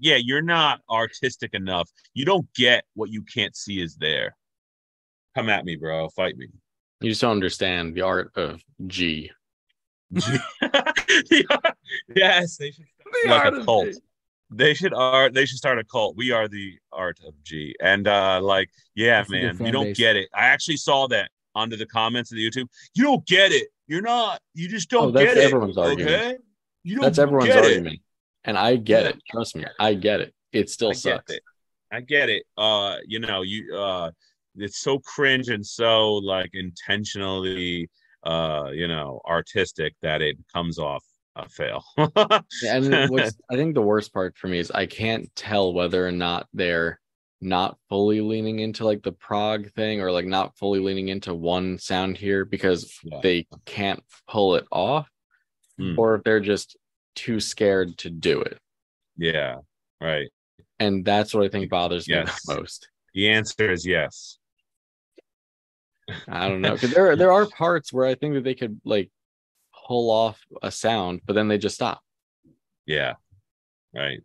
[0.00, 1.90] yeah, you're not artistic enough.
[2.14, 4.34] You don't get what you can't see is there.
[5.34, 6.08] Come at me, bro.
[6.08, 6.48] Fight me.
[7.00, 9.30] You just don't understand the art of G.
[10.10, 10.26] yes,
[12.56, 12.84] they should
[13.24, 13.88] The like a cult.
[14.50, 15.34] They should art.
[15.34, 16.16] They should start a cult.
[16.16, 17.76] We are the art of G.
[17.80, 19.98] And uh, like, yeah, That's man, you don't base.
[19.98, 20.28] get it.
[20.34, 22.66] I actually saw that under the comments of the YouTube.
[22.94, 23.68] You don't get it.
[23.86, 24.40] You're not.
[24.54, 25.44] You just don't Oh, that's get it.
[25.44, 26.14] everyone's argument.
[26.16, 26.36] Okay.
[26.82, 27.56] You don't That's everyone's it.
[27.64, 28.00] argument,
[28.44, 29.08] and I get Yeah.
[29.10, 29.16] it.
[29.30, 30.34] Trust me, I get it.
[30.52, 31.24] It still I sucks.
[31.32, 31.42] Get it.
[31.92, 32.44] I get it.
[32.56, 34.10] Uh, you know, you uh,
[34.56, 37.88] it's so cringe and so like intentionally,
[38.24, 41.04] uh, you know, artistic that it comes off
[41.36, 41.84] a fail.
[41.98, 42.40] Yeah,
[42.76, 46.12] and what's I think the worst part for me is I can't tell whether or
[46.12, 47.00] not they're
[47.40, 51.78] not fully leaning into like the prog thing or like not fully leaning into one
[51.78, 53.20] sound here because Yeah.
[53.22, 55.08] they can't pull it off
[55.78, 55.98] Hmm.
[55.98, 56.76] or if they're just
[57.14, 58.58] too scared to do it.
[59.16, 59.56] yeah,
[60.00, 60.28] right.
[60.78, 62.88] And that's what I think bothers me the most.
[63.14, 64.38] The answer is yes.
[66.28, 69.10] I don't know because there there are parts where I think that they could like
[69.86, 72.00] pull off a sound, but then they just stop.
[72.86, 73.14] Yeah,
[73.94, 74.20] right.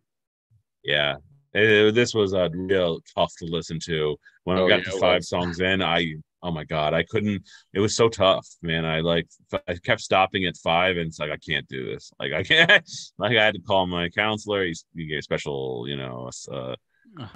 [0.83, 1.15] Yeah,
[1.55, 4.17] Eh, this was a real tough to listen to.
[4.43, 5.29] When Oh, I got yeah, to five was.
[5.29, 7.43] songs in, I oh my god, I couldn't.
[7.73, 8.85] It was so tough, man.
[8.85, 9.27] I like
[9.67, 12.11] I kept stopping at five, and it's like I can't do this.
[12.19, 12.83] Like I can't.
[13.17, 14.65] Like I had to call my counselor.
[14.65, 16.75] He's he gave a special, you know, uh,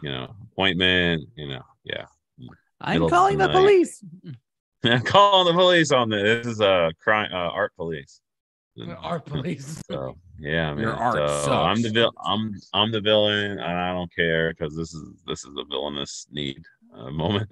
[0.01, 1.23] you know, appointment.
[1.35, 2.05] You know, yeah.
[2.81, 4.03] I'm Middle calling the police.
[5.03, 6.45] Call the police on this.
[6.45, 8.21] This is a crime, uh, art police.
[8.87, 9.81] Our police.
[9.89, 10.83] So yeah, man.
[10.83, 14.75] Your art so I'm the vil- I'm I'm the villain, and I don't care because
[14.75, 16.63] this is this is a villainous need
[16.95, 17.49] uh, moment.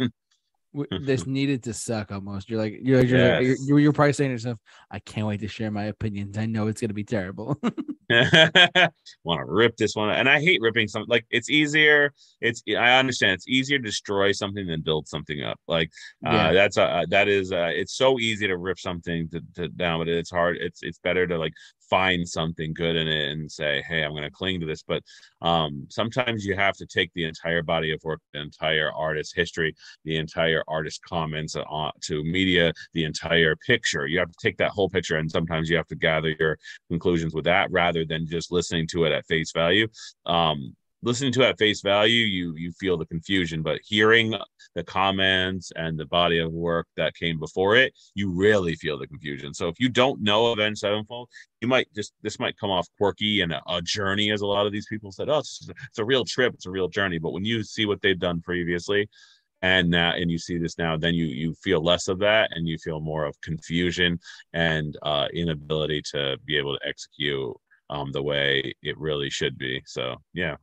[1.02, 2.50] This needed to suck almost.
[2.50, 3.68] You're like you're you're, like- Yes.
[3.68, 4.60] you're you're probably saying to yourself,
[4.92, 6.38] I can't wait to share my opinions.
[6.38, 7.58] I know it's gonna be terrible.
[8.10, 11.10] Want to rip this one, and I hate ripping something.
[11.10, 12.14] Like it's easier.
[12.40, 15.60] It's I understand it's easier to destroy something than build something up.
[15.68, 15.90] Like
[16.26, 16.54] uh, Yeah.
[16.54, 20.08] that's uh, that is uh, it's so easy to rip something to, to down, but
[20.08, 20.58] it's hard.
[20.58, 21.54] It's it's better to like
[21.90, 24.84] find something good in it and say, hey, I'm going to cling to this.
[24.84, 25.04] But
[25.42, 29.76] um, sometimes you have to take the entire body of work, the entire artist history,
[30.06, 34.08] the entire artist comments on to media, the entire picture.
[34.08, 36.58] You have to take that whole picture, and sometimes you have to gather your
[36.90, 39.88] conclusions with that rather than just listening to it at face value.
[40.26, 44.34] Um, listening to at face value, you you feel the confusion, but hearing
[44.76, 49.08] the comments and the body of work that came before it, you really feel the
[49.08, 49.54] confusion.
[49.54, 51.30] So if you don't know Avenged Sevenfold,
[51.62, 54.66] you might just this might come off quirky and a, a journey, as a lot
[54.66, 55.30] of these people said.
[55.30, 57.20] Oh, it's, it's a real trip, it's a real journey.
[57.20, 59.10] But when you see what they've done previously,
[59.62, 62.68] and now and you see this now, then you you feel less of that, and
[62.68, 64.20] you feel more of confusion
[64.54, 67.56] and uh, inability to be able to execute
[67.90, 69.82] um, the way it really should be.
[69.86, 70.58] So yeah,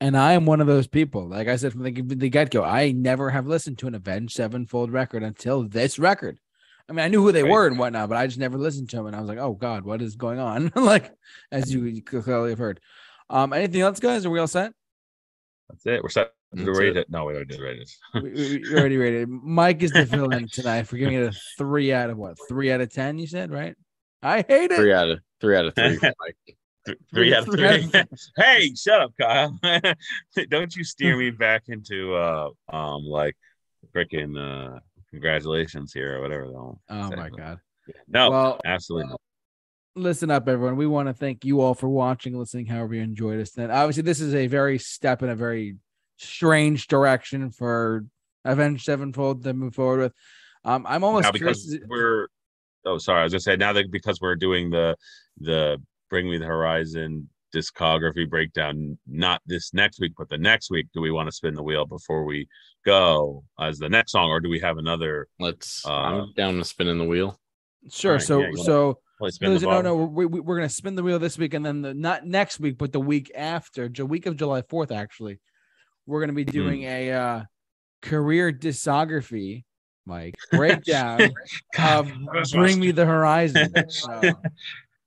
[0.00, 1.28] and I am one of those people.
[1.28, 4.34] Like I said from the, the get go, I never have listened to an Avenged
[4.34, 6.38] Sevenfold record until this record.
[6.88, 7.50] I mean, I knew who they Right.
[7.52, 9.06] were and whatnot, but I just never listened to them.
[9.06, 10.70] And I was like, oh God, what is going on?
[10.76, 11.12] like,
[11.50, 12.80] as you you clearly have heard.
[13.28, 14.24] Um, anything else, guys?
[14.24, 14.72] Are we all set?
[15.68, 16.02] that's it.
[16.02, 16.32] We're set.
[16.52, 17.06] We're ready it.
[17.06, 17.88] to, no, we already did rated.
[18.14, 19.28] we, we, we already rated.
[19.28, 22.36] Mike is the villain tonight for giving it a three out of what?
[22.48, 23.74] Three out of ten, you said, right?
[24.22, 24.76] I hate it.
[24.76, 25.98] Three out of three out of three.
[26.02, 26.56] Mike.
[26.86, 28.02] Th- Three out of Three three.
[28.36, 29.58] hey, shut up, Kyle.
[30.50, 33.36] Don't you steer me back into uh um like
[33.94, 34.78] freaking uh
[35.10, 36.44] congratulations here or whatever.
[36.46, 36.78] Oh
[37.10, 37.16] say.
[37.16, 37.58] my God.
[38.08, 39.20] No, Well, absolutely not.
[39.94, 40.76] listen up, everyone.
[40.76, 43.52] We want to thank you all for watching, listening, however you enjoyed us.
[43.52, 45.76] Then, obviously, this is a very step in a very
[46.16, 48.04] strange direction for
[48.44, 50.12] Avenged Sevenfold to move forward with.
[50.64, 51.64] Um, I'm almost Now, curious.
[51.64, 52.26] because we're
[52.84, 54.96] oh sorry, I was gonna say now that because we're doing the
[55.38, 55.80] the
[56.10, 61.00] Bring Me the Horizon discography breakdown, not this next week, but the next week, do
[61.00, 62.46] we want to spin the wheel before we
[62.84, 65.28] go as the next song, or do we have another?
[65.38, 65.84] Let's.
[65.86, 67.38] Uh, I'm down to spinning the wheel.
[67.88, 68.12] Sure.
[68.12, 71.18] Alright, so yeah, so Let's no, no, no, we, we, we're gonna spin the wheel
[71.18, 74.36] this week, and then the not next week, but the week after, the week of
[74.36, 75.40] July fourth, actually,
[76.04, 76.50] we're gonna be Hmm.
[76.50, 77.42] doing a uh,
[78.02, 79.64] career discography,
[80.04, 81.32] Mike breakdown
[81.78, 82.12] of
[82.52, 83.72] Bring Me the Horizon.
[83.88, 84.34] So,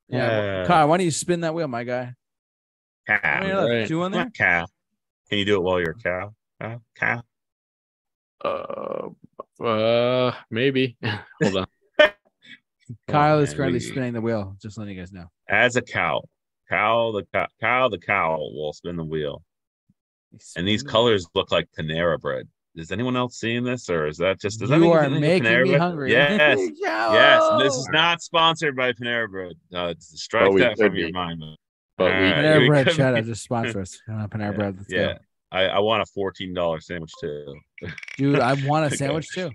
[0.10, 0.66] yeah, Yeah.
[0.68, 2.14] Kyle, why don't you spin that wheel, my guy?
[3.08, 3.20] Cow.
[3.24, 3.70] How many left?
[3.70, 3.88] Right.
[3.88, 4.30] Two on there.
[4.32, 4.66] Cow.
[5.30, 6.34] Can you do it while you're a cow?
[6.62, 6.82] Cow.
[6.96, 7.24] Cow.
[8.44, 10.98] Uh, uh, maybe.
[11.44, 11.68] Hold on.
[13.08, 14.56] Kyle Oh, is currently spinning the wheel.
[14.62, 15.28] Just letting you guys know.
[15.48, 16.22] as a cow.
[16.70, 19.44] Cow the cow, cow the cow will spin the wheel.
[20.56, 22.48] And these colors look like Panera bread.
[22.76, 24.60] Is anyone else seeing this, or is that just?
[24.60, 25.82] Does that You make are making Panera me Bread?
[25.82, 26.12] hungry.
[26.12, 27.44] Yes, yes.
[27.62, 29.54] This is not sponsored by Panera Bread.
[29.74, 31.14] Uh, strike But we that from could your be.
[31.14, 31.44] mind.
[31.98, 32.36] But we, Alright.
[32.36, 34.00] Panera we Bread could shout out just sponsor us.
[34.08, 34.78] Uh, Panera Yeah, Bread.
[34.78, 35.14] Let's yeah.
[35.14, 35.20] go.
[35.52, 37.56] I, I want a fourteen dollar sandwich too.
[38.18, 38.96] Dude, I want a Okay.
[38.98, 39.50] sandwich too.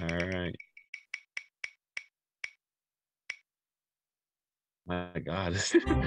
[0.00, 0.54] All right.
[4.86, 5.56] My God.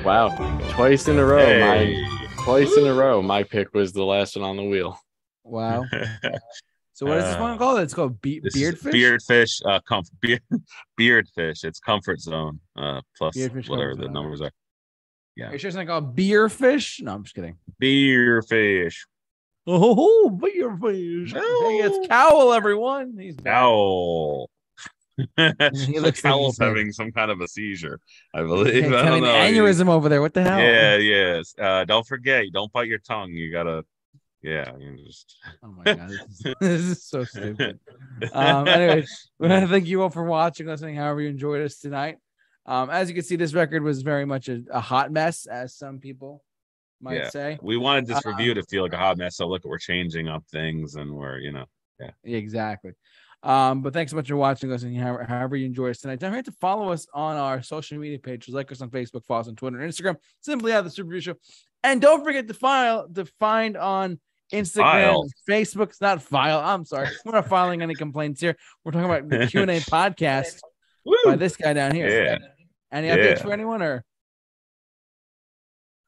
[0.03, 0.29] wow,
[0.71, 1.45] twice in a row.
[1.45, 2.01] Hey.
[2.01, 3.21] My twice in a row.
[3.21, 4.97] My pick was the last one on the wheel.
[5.43, 5.85] Wow.
[6.95, 7.79] So what is this one Uh, called?
[7.79, 8.93] It's called be- beardfish.
[8.93, 10.43] Beardfish, uh, comf- beard,
[10.99, 11.63] beardfish.
[11.63, 14.13] It's comfort zone, uh, plus Beardfish whatever the zone.
[14.13, 14.51] numbers are.
[15.35, 15.47] Yeah.
[15.49, 17.01] Are you sure it's not called beerfish?
[17.01, 17.57] No, I'm just kidding.
[17.81, 18.97] Beerfish.
[19.65, 21.33] Oh, beerfish.
[21.33, 21.41] No.
[21.41, 23.17] Hey, it's Cowl, everyone.
[23.19, 23.55] He's back.
[23.55, 24.51] Owl.
[25.37, 27.99] He looks like Owl's like- having some kind of a seizure,
[28.35, 28.85] I believe.
[28.93, 29.29] I don't an know.
[29.33, 30.21] aneurysm over there.
[30.21, 30.59] What the hell?
[30.59, 31.55] Yeah, yes.
[31.59, 33.31] Uh, don't forget, don't bite your tongue.
[33.31, 33.83] You gotta,
[34.43, 34.71] yeah.
[34.77, 35.37] You just...
[35.63, 37.79] Oh my god, this is, this is so stupid.
[38.33, 42.17] Um, anyways, thank you all for watching, listening, however you enjoyed us tonight.
[42.65, 45.75] Um, as you can see, this record was very much a, a hot mess, as
[45.75, 46.43] some people
[47.01, 47.29] might Yeah.
[47.29, 47.59] say.
[47.61, 49.35] we wanted this review to feel like a hot mess.
[49.37, 51.65] So look, we're changing up things, and we're, you know,
[51.99, 52.91] yeah Exactly.
[53.43, 56.19] Um, but thanks so much for watching us and however, however you enjoy us tonight.
[56.19, 59.41] Don't forget to follow us on our social media pages, like us on Facebook, follow
[59.41, 61.35] us on Twitter and Instagram, simply have the Super Review Show.
[61.83, 64.21] And don't forget to file to find on
[64.53, 65.27] Instagram, File.
[65.49, 65.99] Facebook.
[65.99, 66.59] Not file.
[66.59, 67.09] I'm sorry.
[67.25, 68.55] We're not filing any complaints here.
[68.83, 70.59] We're talking about the Q&A podcast
[71.25, 72.07] by this guy down here.
[72.23, 72.37] Yeah.
[72.91, 73.41] Any updates Yeah.
[73.41, 74.03] for anyone or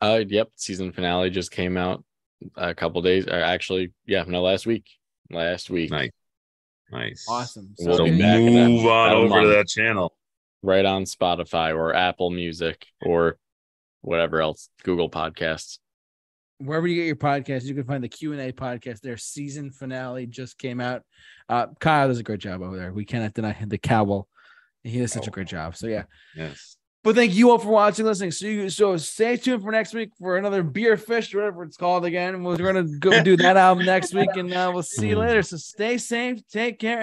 [0.02, 0.50] Uh, yep.
[0.56, 2.04] Season finale just came out
[2.56, 3.28] a couple days.
[3.28, 4.86] Or actually, yeah, no, last week.
[5.32, 6.12] Last week, Nice,
[6.92, 7.74] nice, awesome?
[7.80, 10.16] We'll So be back that- move on that over to that channel.
[10.62, 13.40] right on Spotify or Apple Music or
[14.02, 15.80] whatever else, Google Podcasts.
[16.60, 19.02] Wherever you get your podcast, you can find the Q and A podcast.
[19.02, 21.04] Their season finale just came out.
[21.50, 22.94] Uh, Kyle does a great job over there.
[22.94, 24.28] We cannot deny him the cowl.
[24.84, 25.76] He does such a great job.
[25.76, 26.04] So yeah.
[26.36, 26.78] Yes.
[27.06, 28.32] But thank you all for watching, listening.
[28.32, 32.04] So you so stay tuned for next week for another beer fish, whatever it's called
[32.04, 32.44] again.
[32.44, 35.44] We're gonna go do that album next week, and uh, we'll see you later.
[35.44, 37.02] So stay safe, take care.